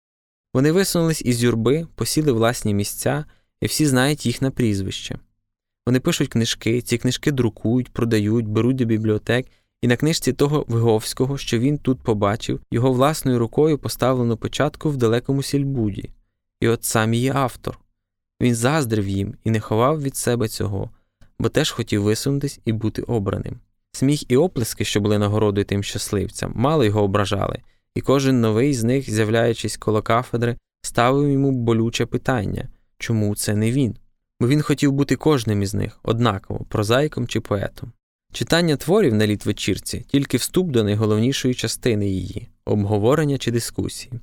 Вони 0.56 0.72
висунулись 0.72 1.22
із 1.26 1.44
юрби, 1.44 1.88
посіли 1.96 2.32
власні 2.32 2.74
місця, 2.74 3.26
і 3.62 3.65
всі 3.65 3.86
знають 3.86 4.26
їх 4.26 4.41
на 4.41 4.52
прізвище. 4.52 5.20
Вони 5.86 6.00
пишуть 6.00 6.30
книжки, 6.30 6.82
ці 6.82 6.98
книжки 6.98 7.32
друкують, 7.32 7.94
продають, 7.94 8.48
беруть 8.48 8.76
до 8.76 8.86
бібліотек, 8.86 9.48
і 9.82 9.88
на 9.88 9.96
книжці 9.96 10.34
того 10.34 10.65
Виговського, 10.68 11.38
що 11.38 11.60
він 11.60 11.78
тут 11.78 12.04
побачив, 12.04 12.60
його 12.72 12.91
власною 12.91 13.39
рукою 13.39 13.78
поставлено 13.78 14.38
початку 14.38 14.89
в 14.89 14.98
далекому 14.98 15.44
сільбуді. 15.44 16.10
І 16.60 16.68
от 16.68 16.84
сам 16.84 17.13
її 17.13 17.32
автор. 17.36 17.80
Він 18.41 18.56
заздрив 18.56 19.08
їм 19.08 19.36
і 19.44 19.52
не 19.52 19.60
ховав 19.60 20.02
від 20.02 20.15
себе 20.15 20.48
цього, 20.48 20.89
бо 21.39 21.50
теж 21.50 21.72
хотів 21.72 22.04
висунутись 22.04 22.60
і 22.65 22.72
бути 22.72 23.02
обраним. 23.02 23.60
Сміх 23.91 24.32
і 24.32 24.38
оплески, 24.38 24.86
що 24.86 25.02
були 25.02 25.18
нагородою 25.18 25.65
тим 25.65 25.84
щасливцям, 25.84 26.52
мало 26.56 26.84
його 26.84 27.04
ображали, 27.04 27.60
і 27.95 28.01
кожен 28.01 28.41
новий 28.41 28.73
з 28.73 28.84
них, 28.84 29.12
з'являючись 29.12 29.77
коло 29.77 30.01
кафедри, 30.01 30.58
ставив 30.81 31.29
йому 31.29 31.51
болюче 31.51 32.05
питання 32.05 32.69
чому 32.97 33.36
це 33.36 33.55
не 33.55 33.71
він? 33.71 33.95
Бо 34.39 34.47
він 34.47 34.62
хотів 34.62 34.91
бути 34.91 35.15
кожним 35.15 35.62
із 35.62 35.73
них, 35.73 35.99
однаково, 36.03 36.65
прозаїком 36.69 37.27
чи 37.27 37.39
поетом. 37.39 37.91
Читання 38.34 38.77
творів 38.77 39.13
на 39.13 39.27
літвечірці 39.27 40.05
тільки 40.08 40.38
вступ 40.38 40.71
до 40.71 40.84
найголовнішої 40.84 41.53
частини 41.53 42.08
її 42.10 42.47
обговорення 42.65 43.38
чи 43.38 43.51
дискусії. 43.51 44.13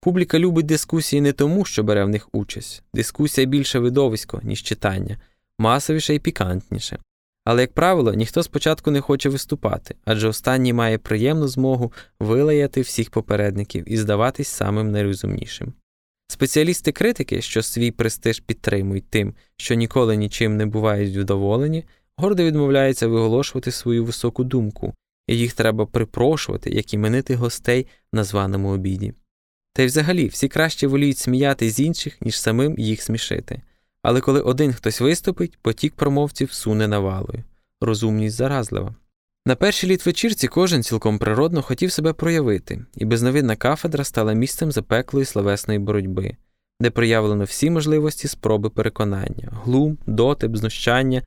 Публіка 0.00 0.38
любить 0.38 0.66
дискусії 0.66 1.22
не 1.22 1.32
тому, 1.32 1.64
що 1.64 1.82
бере 1.82 2.04
в 2.04 2.08
них 2.08 2.28
участь. 2.32 2.82
Дискусія 2.94 3.46
більше 3.46 3.78
видовисько, 3.78 4.40
ніж 4.42 4.62
читання, 4.62 5.20
масовіше 5.58 6.14
і 6.14 6.18
пікантніше. 6.18 6.98
Але, 7.44 7.60
як 7.60 7.72
правило, 7.72 8.14
ніхто 8.14 8.42
спочатку 8.42 8.90
не 8.90 9.00
хоче 9.00 9.28
виступати, 9.28 9.94
адже 10.04 10.28
останній 10.28 10.72
має 10.72 10.98
приємну 10.98 11.48
змогу 11.48 11.92
вилаяти 12.20 12.80
всіх 12.80 13.10
попередників 13.10 13.92
і 13.92 13.96
здаватись 13.96 14.48
самим 14.48 14.90
найрозумнішим. 14.90 15.72
Спеціалісти 16.28 16.92
критики, 16.92 17.42
що 17.42 17.62
свій 17.62 17.90
престиж 17.90 18.40
підтримують 18.40 19.10
тим, 19.10 19.34
що 19.56 19.74
ніколи 19.74 20.16
нічим 20.16 20.56
не 20.56 20.66
бувають 20.66 21.16
вдоволені, 21.16 21.84
гордо 22.16 22.44
відмовляються 22.44 23.08
виголошувати 23.08 23.70
свою 23.70 24.04
високу 24.04 24.44
думку, 24.44 24.94
і 25.26 25.38
їх 25.38 25.52
треба 25.52 25.86
припрошувати, 25.86 26.70
як 26.70 26.94
іменити 26.94 27.34
гостей 27.34 27.86
на 28.12 28.24
званому 28.24 28.68
обіді. 28.68 29.14
Та 29.72 29.82
й 29.82 29.86
взагалі 29.86 30.26
всі 30.26 30.48
краще 30.48 30.86
воліють 30.86 31.18
сміяти 31.18 31.70
з 31.70 31.80
інших, 31.80 32.20
ніж 32.20 32.40
самим 32.40 32.78
їх 32.78 33.02
смішити. 33.02 33.62
Але 34.02 34.20
коли 34.20 34.40
один 34.40 34.72
хтось 34.72 35.00
виступить, 35.00 35.58
потік 35.62 35.94
промовців 35.94 36.52
суне 36.52 36.88
навалою. 36.88 37.44
Розумність 37.80 38.36
заразлива. 38.36 38.94
На 39.46 39.56
першій 39.56 39.86
літвечірці 39.86 40.48
кожен 40.48 40.82
цілком 40.82 41.18
природно 41.18 41.62
хотів 41.62 41.92
себе 41.92 42.12
проявити, 42.12 42.84
і 42.96 43.04
безновидна 43.04 43.56
кафедра 43.56 44.04
стала 44.04 44.32
місцем 44.32 44.72
запеклої 44.72 45.26
словесної 45.26 45.78
боротьби, 45.78 46.36
де 46.80 46.90
проявлено 46.90 47.44
всі 47.44 47.70
можливості 47.70 48.28
спроби 48.28 48.70
переконання, 48.70 49.48
глум, 49.64 49.98
дотип, 50.06 50.56
знущання, 50.56 51.22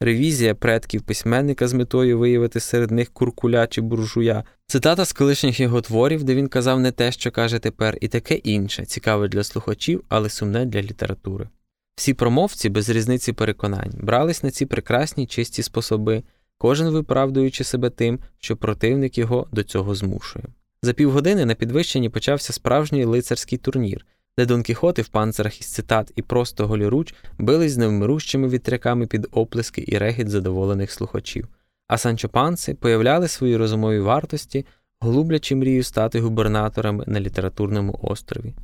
ревізія 0.00 0.54
предків 0.54 1.02
письменника 1.02 1.68
з 1.68 1.72
метою 1.72 2.18
виявити 2.18 2.60
серед 2.60 2.90
них 2.90 3.10
куркуля 3.10 3.66
чи 3.66 3.80
буржуя, 3.80 4.44
цитата 4.66 5.04
з 5.04 5.12
колишніх 5.12 5.60
його 5.60 5.80
творів, 5.80 6.24
де 6.24 6.34
він 6.34 6.48
казав 6.48 6.80
не 6.80 6.92
те, 6.92 7.12
що 7.12 7.30
каже 7.30 7.58
тепер, 7.58 7.98
і 8.00 8.08
таке 8.08 8.34
інше, 8.34 8.84
цікаве 8.84 9.28
для 9.28 9.44
слухачів, 9.44 10.04
але 10.08 10.28
сумне 10.28 10.64
для 10.64 10.82
літератури. 10.82 11.48
Всі 11.96 12.14
промовці, 12.14 12.68
без 12.68 12.88
різниці 12.88 13.32
переконань, 13.32 13.92
брались 13.94 14.42
на 14.42 14.50
ці 14.50 14.66
прекрасні 14.66 15.26
чисті 15.26 15.62
способи, 15.62 16.22
кожен 16.58 16.88
виправдуючи 16.88 17.64
себе 17.64 17.90
тим, 17.90 18.18
що 18.38 18.56
противник 18.56 19.18
його 19.18 19.46
до 19.52 19.62
цього 19.62 19.94
змушує. 19.94 20.44
За 20.82 20.92
півгодини 20.92 21.44
на 21.44 21.54
підвищенні 21.54 22.08
почався 22.08 22.52
справжній 22.52 23.04
лицарський 23.04 23.58
турнір, 23.58 24.06
де 24.38 24.46
Дон 24.46 24.62
Кіхоти 24.62 25.02
в 25.02 25.08
панцирах 25.08 25.60
із 25.60 25.66
цитат 25.66 26.12
і 26.16 26.22
просто 26.22 26.66
голіруч 26.66 27.14
бились 27.38 27.72
з 27.72 27.76
невмирущими 27.76 28.48
вітряками 28.48 29.06
під 29.06 29.26
оплески 29.30 29.84
і 29.88 29.98
регіт 29.98 30.28
задоволених 30.28 30.90
слухачів, 30.90 31.48
а 31.88 31.98
Санчо 31.98 32.28
Панци 32.28 32.74
появляли 32.74 33.28
свої 33.28 33.56
розумові 33.56 34.00
вартості, 34.00 34.66
глублячи 35.00 35.56
мрію 35.56 35.82
стати 35.82 36.20
губернаторами 36.20 37.04
на 37.06 37.20
літературному 37.20 37.98
острові. 38.02 38.54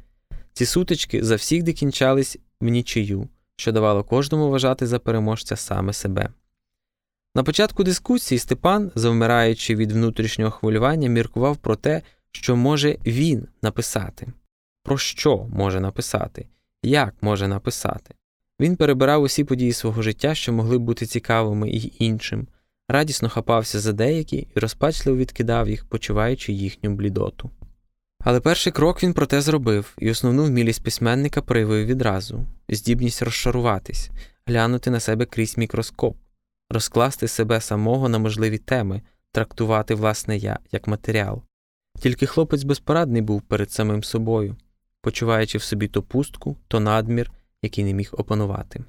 Ці 0.53 0.67
сутички 0.67 1.25
завсігди 1.25 1.73
кінчались 1.73 2.39
в 2.61 2.69
нічию, 2.69 3.29
що 3.57 3.73
давало 3.73 4.05
кожному 4.05 4.51
вважати 4.51 4.87
за 4.87 4.99
переможця 4.99 5.57
саме 5.57 5.93
себе. 5.93 6.29
На 7.35 7.43
початку 7.43 7.85
дискусії 7.85 8.39
Степан, 8.39 8.93
завмираючи 8.95 9.75
від 9.75 9.93
внутрішнього 9.93 10.51
хвилювання, 10.51 11.09
міркував 11.09 11.57
про 11.57 11.77
те, 11.77 12.03
що 12.33 12.57
може 12.57 12.97
він 13.07 13.49
написати, 13.63 14.27
про 14.83 14.99
що 14.99 15.47
може 15.53 15.81
написати, 15.81 16.47
як 16.83 17.15
може 17.21 17.49
написати. 17.49 18.15
Він 18.61 18.77
перебирав 18.77 19.23
усі 19.23 19.45
події 19.45 19.73
свого 19.73 20.03
життя, 20.03 20.35
що 20.35 20.53
могли 20.53 20.79
бути 20.79 21.07
цікавими 21.07 21.71
і 21.71 21.93
іншим, 21.99 22.47
радісно 22.89 23.29
хапався 23.29 23.81
за 23.81 23.93
деякі 23.93 24.37
і 24.57 24.61
розпачливо 24.61 25.19
відкидав 25.19 25.69
їх, 25.69 25.85
почуваючи 25.85 26.53
їхню 26.53 26.91
блідоту. 26.91 27.51
Але 28.25 28.41
перший 28.41 28.73
крок 28.73 29.03
він 29.03 29.13
проте 29.13 29.41
зробив, 29.41 29.95
і 29.99 30.11
основну 30.11 30.45
вмілість 30.45 30.85
письменника 30.85 31.43
проявив 31.43 31.87
відразу 31.87 32.47
здібність 32.69 33.23
розшаруватись, 33.23 34.11
глянути 34.47 34.91
на 34.91 35.01
себе 35.01 35.27
крізь 35.27 35.59
мікроскоп, 35.59 36.17
розкласти 36.71 37.29
себе 37.29 37.61
самого 37.61 38.09
на 38.09 38.19
можливі 38.19 38.59
теми, 38.59 39.03
трактувати 39.33 39.95
власне 39.95 40.37
я 40.37 40.59
як 40.73 40.87
матеріал. 40.87 41.43
Тільки 42.01 42.27
хлопець 42.27 42.63
безпорадний 42.63 43.23
був 43.23 43.43
перед 43.43 43.73
самим 43.73 44.05
собою, 44.05 44.57
почуваючи 45.01 45.59
в 45.59 45.63
собі 45.63 45.89
то 45.89 46.03
пустку, 46.03 46.57
то 46.69 46.81
надмір, 46.81 47.33
який 47.63 47.85
не 47.85 47.93
міг 47.93 48.11
опанувати. 48.13 48.85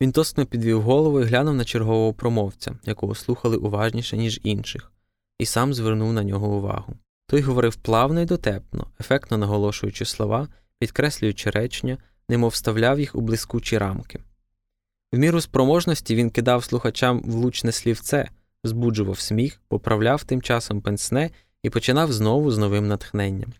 Він 0.00 0.12
тосно 0.12 0.46
підвів 0.46 0.82
голову 0.82 1.20
і 1.20 1.24
глянув 1.24 1.54
на 1.54 1.64
чергового 1.64 2.12
промовця, 2.12 2.78
якого 2.84 3.14
слухали 3.14 3.56
уважніше, 3.56 4.16
ніж 4.16 4.40
інших, 4.42 4.92
і 5.38 5.46
сам 5.46 5.74
звернув 5.74 6.12
на 6.12 6.22
нього 6.22 6.56
увагу. 6.56 6.96
Той 7.30 7.40
говорив 7.40 7.76
плавно 7.76 8.20
і 8.20 8.24
дотепно, 8.24 8.86
ефектно 9.00 9.38
наголошуючи 9.38 10.04
слова, 10.04 10.48
підкреслюючи 10.78 11.50
речення, 11.50 11.98
немов 12.28 12.50
вставляв 12.50 13.00
їх 13.00 13.14
у 13.14 13.20
блискучі 13.20 13.78
рамки. 13.78 14.20
В 15.12 15.18
міру 15.18 15.40
спроможності 15.40 16.14
він 16.14 16.30
кидав 16.30 16.64
слухачам 16.64 17.20
влучне 17.20 17.72
слівце, 17.72 18.28
збуджував 18.64 19.18
сміх, 19.18 19.60
поправляв 19.68 20.24
тим 20.24 20.42
часом 20.42 20.80
пенсне 20.80 21.30
і 21.62 21.70
починав 21.70 22.12
знову 22.12 22.50
з 22.50 22.58
новим 22.58 22.88
натхненням. 22.88 23.52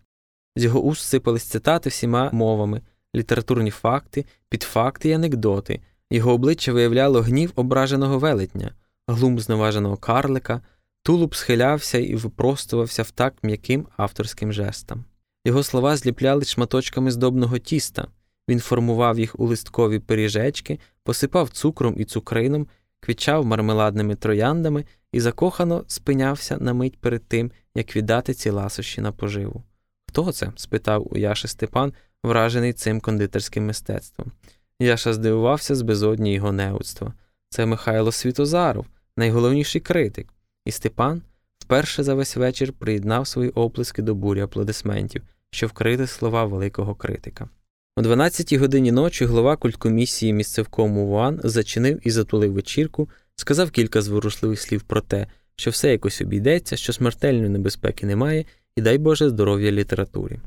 З 0.55 0.63
його 0.63 0.81
уст 0.81 1.03
сипались 1.03 1.43
цитати 1.43 1.89
всіма 1.89 2.29
мовами, 2.33 2.81
літературні 3.15 3.71
факти, 3.71 4.25
підфакти 4.49 5.09
й 5.09 5.13
анекдоти, 5.13 5.81
його 6.11 6.33
обличчя 6.33 6.73
виявляло 6.73 7.21
гнів 7.21 7.51
ображеного 7.55 8.19
велетня, 8.19 8.73
глум 9.07 9.39
зневаженого 9.39 9.97
карлика. 9.97 10.61
Тулуб 11.03 11.35
схилявся 11.35 11.97
і 11.97 12.15
випростувався 12.15 13.03
в 13.03 13.11
так 13.11 13.35
м'яким 13.43 13.87
авторським 13.97 14.53
жестам. 14.53 15.05
Його 15.45 15.63
слова 15.63 15.95
зліпляли 15.97 16.45
шматочками 16.45 17.11
здобного 17.11 17.57
тіста, 17.57 18.07
він 18.49 18.59
формував 18.59 19.19
їх 19.19 19.39
у 19.39 19.45
листкові 19.45 19.99
пиріжечки, 19.99 20.79
посипав 21.03 21.49
цукром 21.49 21.95
і 21.97 22.05
цукрином, 22.05 22.67
квічав 22.99 23.45
мармеладними 23.45 24.15
трояндами 24.15 24.85
і 25.11 25.19
закохано 25.19 25.83
спинявся 25.87 26.57
на 26.57 26.73
мить 26.73 26.99
перед 27.01 27.27
тим, 27.27 27.51
як 27.75 27.95
віддати 27.95 28.33
ці 28.33 28.49
ласощі 28.49 29.01
на 29.01 29.11
поживу. 29.11 29.63
Хто 30.07 30.31
це? 30.31 30.51
спитав 30.55 31.07
у 31.11 31.17
Яши 31.17 31.47
Степан, 31.47 31.93
вражений 32.23 32.73
цим 32.73 33.01
кондитерським 33.01 33.65
мистецтвом. 33.65 34.31
Яша 34.79 35.13
здивувався 35.13 35.75
з 35.75 35.81
безодні 35.81 36.33
його 36.33 36.51
неудства. 36.51 37.13
Це 37.49 37.65
Михайло 37.65 38.11
Світозаров, 38.11 38.85
найголовніший 39.17 39.81
критик. 39.81 40.33
І 40.69 40.71
Степан, 40.71 41.21
вперше 41.59 42.03
за 42.03 42.13
весь 42.13 42.35
вечір 42.35 42.73
приєднав 42.73 43.27
свої 43.27 43.49
оплески 43.49 44.01
до 44.01 44.15
бурі 44.15 44.41
аплодисментів, 44.41 45.21
що 45.51 45.67
вкрити 45.67 46.07
слова 46.07 46.45
великого 46.45 46.95
критика. 46.95 47.49
О 47.95 48.01
12-й 48.01 48.57
годині 48.57 48.91
ночі 48.91 49.25
голова 49.25 49.55
культкомісії 49.55 50.33
місцевкому 50.33 51.07
ВУАН 51.07 51.39
зачинив 51.43 52.07
і 52.07 52.11
затулив 52.11 52.53
вечірку, 52.53 53.09
сказав 53.35 53.71
кілька 53.71 54.01
зворушливих 54.01 54.61
слів 54.61 54.81
про 54.81 55.01
те, 55.01 55.27
що 55.55 55.71
все 55.71 55.91
якось 55.91 56.21
обійдеться, 56.21 56.75
що 56.75 56.93
смертельної 56.93 57.49
небезпеки 57.49 58.05
немає, 58.05 58.45
і 58.75 58.81
дай 58.81 58.97
Боже 58.97 59.29
здоров'я 59.29 59.71
літературі. 59.71 60.39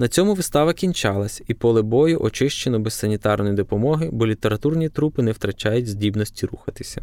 На 0.00 0.08
цьому 0.08 0.34
вистава 0.34 0.72
кінчалась, 0.72 1.42
і 1.48 1.54
поле 1.54 1.82
бою 1.82 2.20
очищено 2.22 2.78
без 2.78 2.94
санітарної 2.94 3.54
допомоги, 3.54 4.08
бо 4.12 4.26
літературні 4.26 4.88
трупи 4.88 5.22
не 5.22 5.32
втрачають 5.32 5.88
здібності 5.88 6.46
рухатися. 6.46 7.02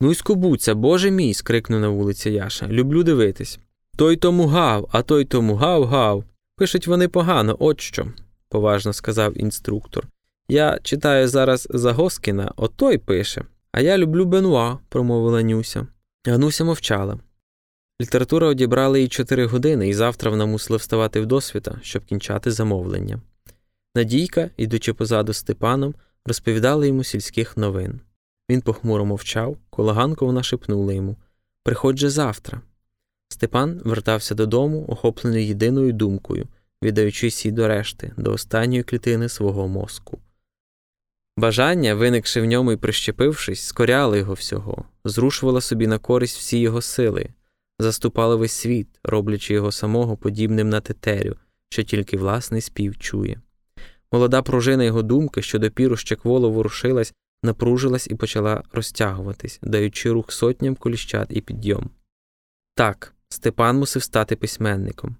Ну 0.00 0.10
й 0.10 0.14
скубуться, 0.14 0.74
боже 0.74 1.10
мій. 1.10 1.34
скрикнув 1.34 1.80
на 1.80 1.88
вулиці 1.88 2.30
Яша. 2.30 2.68
Люблю 2.68 3.02
дивитись. 3.02 3.58
Той 3.96 4.16
тому 4.16 4.46
гав, 4.46 4.88
а 4.92 5.02
той 5.02 5.24
тому 5.24 5.54
гав 5.54 5.84
гав. 5.84 6.24
Пишуть 6.56 6.86
вони 6.86 7.08
погано, 7.08 7.56
от 7.58 7.80
що, 7.80 8.06
поважно 8.48 8.92
сказав 8.92 9.38
інструктор. 9.38 10.06
Я 10.48 10.78
читаю 10.82 11.28
зараз 11.28 11.68
Загоскіна, 11.70 12.52
отой 12.56 12.98
пише. 12.98 13.44
А 13.72 13.80
я 13.80 13.98
люблю 13.98 14.24
Бенуа, 14.24 14.78
промовила 14.88 15.42
Нюся. 15.42 15.86
Ануся 16.26 16.64
мовчала. 16.64 17.18
Література 18.00 18.46
одібрала 18.46 18.98
їй 18.98 19.08
чотири 19.08 19.46
години, 19.46 19.88
і 19.88 19.94
завтра 19.94 20.30
вона 20.30 20.46
мусила 20.46 20.76
вставати 20.76 21.20
в 21.20 21.26
досвіта, 21.26 21.78
щоб 21.82 22.04
кінчати 22.04 22.50
замовлення. 22.50 23.20
Надійка, 23.94 24.50
ідучи 24.56 24.92
позаду 24.92 25.32
Степаном, 25.32 25.94
розповідала 26.26 26.86
йому 26.86 27.04
сільських 27.04 27.56
новин. 27.56 28.00
Він 28.50 28.60
похмуро 28.60 29.04
мовчав, 29.04 29.56
колаганко 29.70 30.26
вона 30.26 30.42
шепнула 30.42 30.92
йому 30.92 31.16
Приходь 31.62 31.98
же 31.98 32.10
завтра. 32.10 32.60
Степан 33.28 33.80
вертався 33.84 34.34
додому, 34.34 34.84
охоплений 34.88 35.46
єдиною 35.46 35.92
думкою, 35.92 36.48
віддаючись 36.82 37.44
їй 37.44 37.52
до 37.52 37.68
решти, 37.68 38.12
до 38.16 38.32
останньої 38.32 38.82
клітини 38.82 39.28
свого 39.28 39.68
мозку. 39.68 40.18
Бажання, 41.36 41.94
виникши 41.94 42.40
в 42.40 42.44
ньому 42.44 42.72
і 42.72 42.76
прищепившись, 42.76 43.62
скоряли 43.62 44.18
його 44.18 44.34
всього, 44.34 44.84
зрушувала 45.04 45.60
собі 45.60 45.86
на 45.86 45.98
користь 45.98 46.38
всі 46.38 46.58
його 46.58 46.82
сили, 46.82 47.28
заступала 47.78 48.36
весь 48.36 48.52
світ, 48.52 48.88
роблячи 49.04 49.54
його 49.54 49.72
самого 49.72 50.16
подібним 50.16 50.68
на 50.68 50.80
тетерю, 50.80 51.36
що 51.68 51.82
тільки 51.82 52.16
власний 52.16 52.60
спів 52.60 52.98
чує. 52.98 53.40
Молода 54.12 54.42
пружина 54.42 54.84
його 54.84 55.02
думки, 55.02 55.42
що 55.42 55.58
допіру 55.58 55.96
ще 55.96 56.16
кволо 56.16 56.50
ворушилась, 56.50 57.14
напружилась 57.42 58.06
і 58.06 58.14
почала 58.14 58.62
розтягуватись, 58.72 59.58
даючи 59.62 60.10
рух 60.10 60.32
сотням 60.32 60.74
коліщат 60.74 61.28
і 61.30 61.40
підйом. 61.40 61.90
Так, 62.74 63.14
Степан 63.28 63.76
мусив 63.78 64.02
стати 64.02 64.36
письменником. 64.36 65.16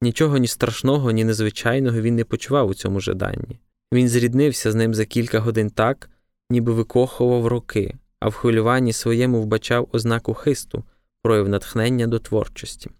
Нічого 0.00 0.38
ні 0.38 0.46
страшного, 0.46 1.10
ні 1.10 1.24
незвичайного 1.24 2.00
він 2.00 2.16
не 2.16 2.24
почував 2.24 2.68
у 2.68 2.74
цьому 2.74 3.00
жаданні. 3.00 3.58
Він 3.92 4.08
зріднився 4.08 4.72
з 4.72 4.74
ним 4.74 4.94
за 4.94 5.04
кілька 5.04 5.38
годин 5.38 5.70
так, 5.70 6.10
ніби 6.50 6.72
викохував 6.72 7.46
роки, 7.46 7.94
а 8.20 8.28
в 8.28 8.32
хвилюванні 8.32 8.92
своєму 8.92 9.42
вбачав 9.42 9.88
ознаку 9.92 10.34
хисту, 10.34 10.84
прояв 11.22 11.48
натхнення 11.48 12.06
до 12.06 12.18
творчості. 12.18 12.90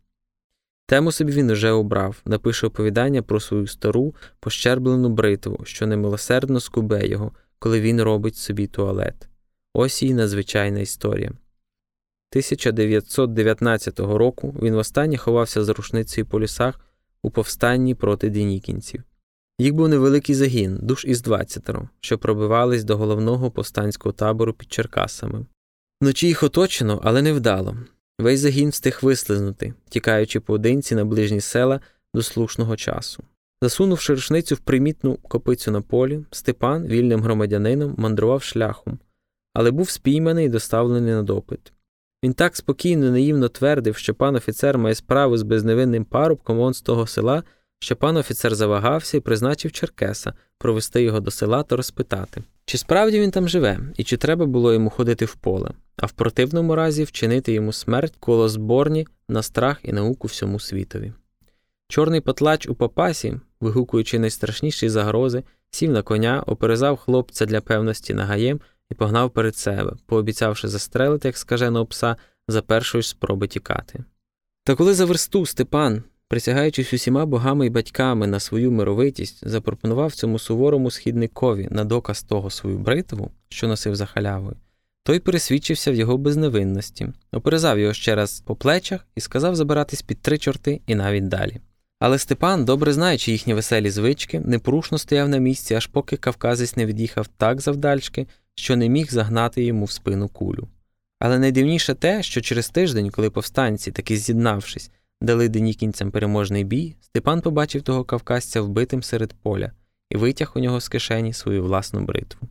Тему 0.87 1.13
собі 1.13 1.33
він 1.33 1.51
уже 1.51 1.71
обрав, 1.71 2.17
напише 2.25 2.67
оповідання 2.67 3.23
про 3.23 3.41
свою 3.41 3.67
стару, 3.67 4.15
пощерблену 4.41 5.09
бритву, 5.09 5.61
що 5.65 5.87
немилосердно 5.87 6.61
скубе 6.61 7.07
його, 7.07 7.33
коли 7.59 7.81
він 7.81 8.03
робить 8.03 8.37
собі 8.37 8.67
туалет. 8.67 9.29
Ось 9.75 10.03
її 10.03 10.15
надзвичайна 10.15 10.81
історія. 10.81 11.29
1919 12.31 14.01
року 14.01 14.55
він 14.63 14.75
востаннє 14.75 15.17
ховався 15.17 15.65
за 15.65 15.73
рушницею 15.73 16.27
по 16.27 16.41
лісах 16.41 16.81
у 17.23 17.31
повстанні 17.31 17.95
проти 17.95 18.31
денікінців. 18.31 19.03
Їх 19.59 19.75
був 19.75 19.89
невеликий 19.89 20.35
загін, 20.35 20.79
душ 20.83 21.05
із 21.05 21.23
двадцятеро, 21.23 21.89
що 22.01 22.19
пробивались 22.19 22.85
до 22.85 22.97
головного 22.97 23.51
повстанського 23.51 24.13
табору 24.13 24.53
під 24.53 24.73
Черкасами. 24.73 25.47
Вночі 26.01 26.27
їх 26.27 26.43
оточено, 26.43 27.01
але 27.05 27.23
невдало. 27.23 27.77
Весь 28.19 28.41
загін 28.41 28.71
встиг 28.71 28.99
вислизнути, 29.03 29.75
тікаючи 29.89 30.41
поодинці 30.41 30.95
на 30.95 31.05
ближні 31.05 31.41
села 31.41 31.81
до 32.15 32.23
слушного 32.23 32.77
часу. 32.77 33.23
Засунувши 33.63 34.15
рушницю 34.15 34.55
в 34.55 34.59
примітну 34.59 35.17
копицю 35.17 35.71
на 35.71 35.81
полі, 35.81 36.25
Степан, 36.31 36.87
вільним 36.87 37.23
громадянином, 37.23 37.95
мандрував 37.99 38.43
шляхом, 38.43 38.99
але 39.55 39.71
був 39.71 39.91
спійманий 39.91 40.47
і 40.47 40.49
доставлений 40.49 41.13
на 41.13 41.23
допит. 41.23 41.73
Він 42.25 42.33
так 42.33 42.57
спокійно 42.57 43.07
і 43.07 43.11
наївно 43.11 43.49
твердив, 43.49 43.97
що 43.97 44.15
пан 44.15 44.37
офіцер 44.37 44.79
має 44.79 44.95
справу 44.95 45.37
з 45.37 45.43
безневинним 45.43 46.05
парубком 46.05 46.61
он 46.61 46.75
з 46.75 46.81
того 46.81 47.07
села, 47.07 47.43
що 47.81 47.97
пан 47.97 48.17
офіцер 48.17 48.55
завагався 48.55 49.17
і 49.17 49.21
призначив 49.21 49.73
Черкеса 49.73 50.33
провести 50.59 51.03
його 51.03 51.21
до 51.21 51.31
села 51.31 51.63
та 51.63 51.77
розпитати, 51.77 52.43
чи 52.65 52.79
справді 52.79 53.21
він 53.21 53.31
там 53.31 53.49
живе, 53.49 53.81
і 53.97 54.05
чи 54.05 54.17
треба 54.17 54.47
було 54.47 54.73
йому 54.73 54.91
ходити 54.91 55.25
в 55.25 55.35
поле, 55.35 55.71
а 55.97 56.07
в 56.07 56.13
противному 56.13 56.75
разі 56.75 57.05
вчинити 57.05 57.53
йому 57.53 57.73
смерть 57.73 58.15
коло 58.21 58.49
зборні 58.49 59.07
на 59.29 59.43
страх 59.43 59.79
і 59.83 59.93
науку 59.93 60.27
всьому 60.27 60.61
світові. 60.61 61.13
Чорний 61.91 62.21
потлач 62.21 62.69
у 62.69 62.75
папасі, 62.75 63.41
вигукуючи 63.61 64.19
найстрашніші 64.19 64.89
загрози, 64.89 65.43
сів 65.71 65.91
на 65.91 66.03
коня, 66.03 66.45
оперезав 66.47 66.97
хлопця 66.97 67.47
для 67.47 67.61
певності 67.61 68.15
нагаєм 68.15 68.61
і 68.91 68.95
погнав 68.95 69.31
перед 69.31 69.57
себе, 69.57 69.93
пообіцявши 70.07 70.69
застрелити, 70.69 71.29
як 71.29 71.37
скаженого 71.37 71.87
пса, 71.87 72.17
за 72.49 72.63
першої 72.63 73.03
спроби 73.03 73.47
тікати. 73.49 74.05
Та 74.65 74.75
коли 74.75 74.95
за 74.95 75.05
версту 75.05 75.47
Степан, 75.47 76.03
присягаючись 76.29 76.93
усіма 76.93 77.27
богами 77.27 77.67
і 77.67 77.71
батьками 77.71 78.27
на 78.27 78.41
свою 78.41 78.73
мировитість, 78.73 79.49
запропонував 79.49 80.15
цьому 80.15 80.39
суворому 80.39 80.91
східникові 80.91 81.69
на 81.71 81.85
доказ 81.85 82.23
того 82.23 82.51
свою 82.51 82.79
бритву, 82.79 83.31
що 83.49 83.69
носив 83.69 83.97
за 83.97 84.07
халявою, 84.07 84.57
той 85.03 85.21
пересвідчився 85.21 85.91
в 85.91 85.95
його 85.95 86.19
безневинності, 86.19 87.09
оперезав 87.33 87.79
його 87.79 87.93
ще 87.93 88.15
раз 88.15 88.41
по 88.41 88.57
плечах 88.57 89.07
і 89.17 89.21
сказав 89.21 89.57
забиратись 89.57 90.03
під 90.03 90.21
три 90.21 90.39
чорти 90.39 90.81
і 90.87 90.95
навіть 90.95 91.29
далі. 91.29 91.61
Але 92.01 92.19
Степан, 92.19 92.65
добре 92.65 92.93
знаючи 92.93 93.33
їхні 93.33 93.55
веселі 93.55 93.91
звички, 93.91 94.41
непорушно 94.41 94.99
стояв 94.99 95.29
на 95.29 95.39
місці, 95.39 95.75
аж 95.75 95.87
поки 95.87 96.17
кавказець 96.17 96.77
не 96.77 96.87
від'їхав 96.87 97.27
так 97.29 97.61
завдальшки, 97.61 98.27
що 98.55 98.77
не 98.77 98.89
міг 98.89 99.11
загнати 99.11 99.65
йому 99.65 99.85
в 99.85 99.91
спину 99.91 100.29
кулю. 100.29 100.69
Але 101.21 101.39
найдивніше 101.39 101.95
те, 101.95 102.23
що 102.23 102.41
через 102.41 102.71
тиждень, 102.71 103.11
коли 103.11 103.31
повстанці, 103.31 103.93
таки 103.93 104.17
з'єднавшись, 104.17 104.91
дали 105.21 105.49
денікінцям 105.49 106.11
переможний 106.11 106.65
бій, 106.65 106.97
Степан 107.01 107.41
побачив 107.41 107.83
того 107.83 108.05
кавказця 108.05 108.61
вбитим 108.61 109.03
серед 109.03 109.33
поля 109.33 109.73
і 110.11 110.17
витяг 110.17 110.53
у 110.57 110.61
нього 110.61 110.81
з 110.81 110.89
кишені 110.89 111.33
свою 111.33 111.65
власну 111.65 112.01
бритву. 112.01 112.49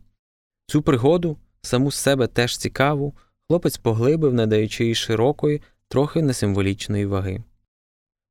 Цю 0.66 0.82
пригоду, 0.82 1.36
саму 1.62 1.90
з 1.90 1.96
себе 1.96 2.26
теж 2.26 2.56
цікаву, 2.56 3.14
хлопець 3.48 3.76
поглибив, 3.76 4.34
надаючи 4.34 4.84
їй 4.86 4.94
широкої, 4.94 5.62
трохи 5.88 6.22
несимволічної 6.22 7.06
ваги. 7.06 7.42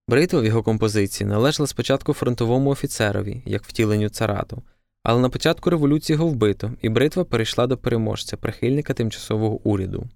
Бритва 0.10 0.42
в 0.42 0.46
його 0.46 0.64
композиції 0.64 1.28
належала 1.28 1.68
спочатку 1.68 2.14
фронтовому 2.14 2.70
офіцерові, 2.70 3.42
як 3.46 3.64
втіленню 3.64 4.10
царату, 4.10 4.62
але 5.04 5.22
на 5.22 5.30
початку 5.30 5.70
революції 5.70 6.16
його 6.16 6.28
вбито, 6.28 6.74
і 6.82 6.90
бритва 6.90 7.24
перейшла 7.24 7.68
до 7.68 7.78
переможця, 7.78 8.38
прихильника 8.38 8.94
тимчасового 8.94 9.60
уряду. 9.64 10.08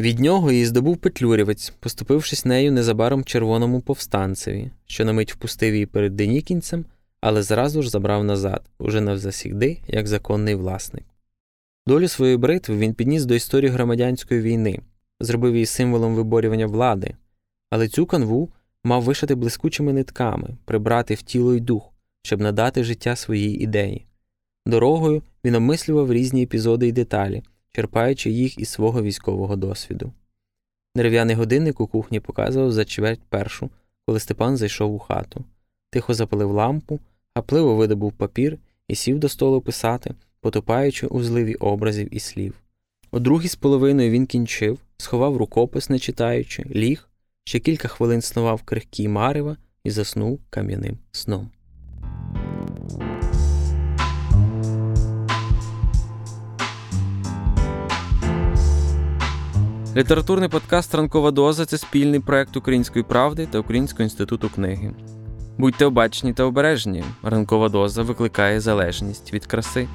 Від 0.00 0.18
нього 0.18 0.52
її 0.52 0.66
здобув 0.66 0.96
Петлюрівець, 0.96 1.70
поступившись 1.80 2.44
нею 2.44 2.72
незабаром 2.72 3.24
червоному 3.24 3.80
повстанцеві, 3.80 4.70
що 4.86 5.04
на 5.04 5.12
мить 5.12 5.32
впустив 5.32 5.74
її 5.74 5.86
перед 5.86 6.16
денікінцем, 6.16 6.84
але 7.20 7.42
зразу 7.42 7.82
ж 7.82 7.90
забрав 7.90 8.24
назад, 8.24 8.62
уже 8.78 9.00
навзасігди, 9.00 9.78
як 9.86 10.06
законний 10.06 10.54
власник. 10.54 11.04
Долю 11.86 12.08
своєї 12.08 12.36
бритви 12.36 12.76
він 12.76 12.94
підніс 12.94 13.24
до 13.24 13.34
історії 13.34 13.70
громадянської 13.70 14.40
війни, 14.40 14.80
зробив 15.20 15.54
її 15.54 15.66
символом 15.66 16.14
виборювання 16.14 16.66
влади, 16.66 17.14
але 17.70 17.88
цю 17.88 18.06
канву 18.06 18.52
мав 18.88 19.02
вишити 19.02 19.34
блискучими 19.34 19.92
нитками, 19.92 20.48
прибрати 20.64 21.14
в 21.14 21.22
тіло 21.22 21.54
й 21.54 21.60
дух, 21.60 21.92
щоб 22.22 22.40
надати 22.40 22.84
життя 22.84 23.16
своїй 23.16 23.62
ідеї. 23.62 24.06
Дорогою 24.66 25.22
він 25.44 25.54
обмислював 25.54 26.12
різні 26.12 26.42
епізоди 26.42 26.88
й 26.88 26.92
деталі, 26.92 27.42
черпаючи 27.72 28.30
їх 28.30 28.58
із 28.58 28.68
свого 28.68 29.02
військового 29.02 29.56
досвіду. 29.56 30.12
Дерев'яний 30.94 31.36
годинник 31.36 31.80
у 31.80 31.86
кухні 31.86 32.20
показував 32.20 32.72
за 32.72 32.84
чверть 32.84 33.22
першу, 33.28 33.70
коли 34.06 34.20
Степан 34.20 34.56
зайшов 34.56 34.94
у 34.94 34.98
хату, 34.98 35.44
тихо 35.90 36.14
запалив 36.14 36.50
лампу, 36.50 37.00
гапливо 37.34 37.76
видобув 37.76 38.12
папір 38.12 38.58
і 38.88 38.94
сів 38.94 39.18
до 39.18 39.28
столу 39.28 39.60
писати, 39.60 40.14
потопаючи 40.40 41.06
у 41.06 41.22
зливі 41.22 41.54
образів 41.54 42.14
і 42.14 42.20
слів. 42.20 42.54
О 43.10 43.18
другій 43.18 43.48
з 43.48 43.56
половиною 43.56 44.10
він 44.10 44.26
кінчив, 44.26 44.78
сховав 44.96 45.36
рукопис, 45.36 45.90
не 45.90 45.98
читаючи, 45.98 46.64
ліг, 46.74 47.07
ще 47.48 47.58
кілька 47.58 47.88
хвилин 47.88 48.22
снував 48.22 48.62
крихкі 48.62 49.08
марева 49.08 49.56
і 49.84 49.90
заснув 49.90 50.40
кам'яним 50.50 50.98
сном. 51.12 51.50
Літературний 59.96 60.48
подкаст 60.48 60.94
Ранкова 60.94 61.30
доза 61.30 61.66
це 61.66 61.78
спільний 61.78 62.20
проект 62.20 62.56
Української 62.56 63.04
правди 63.04 63.46
та 63.46 63.58
Українського 63.58 64.02
інституту 64.02 64.50
книги. 64.54 64.94
Будьте 65.58 65.84
обачні 65.84 66.32
та 66.32 66.44
обережні. 66.44 67.04
Ранкова 67.22 67.68
доза 67.68 68.02
викликає 68.02 68.60
залежність 68.60 69.32
від 69.32 69.46
краси. 69.46 69.88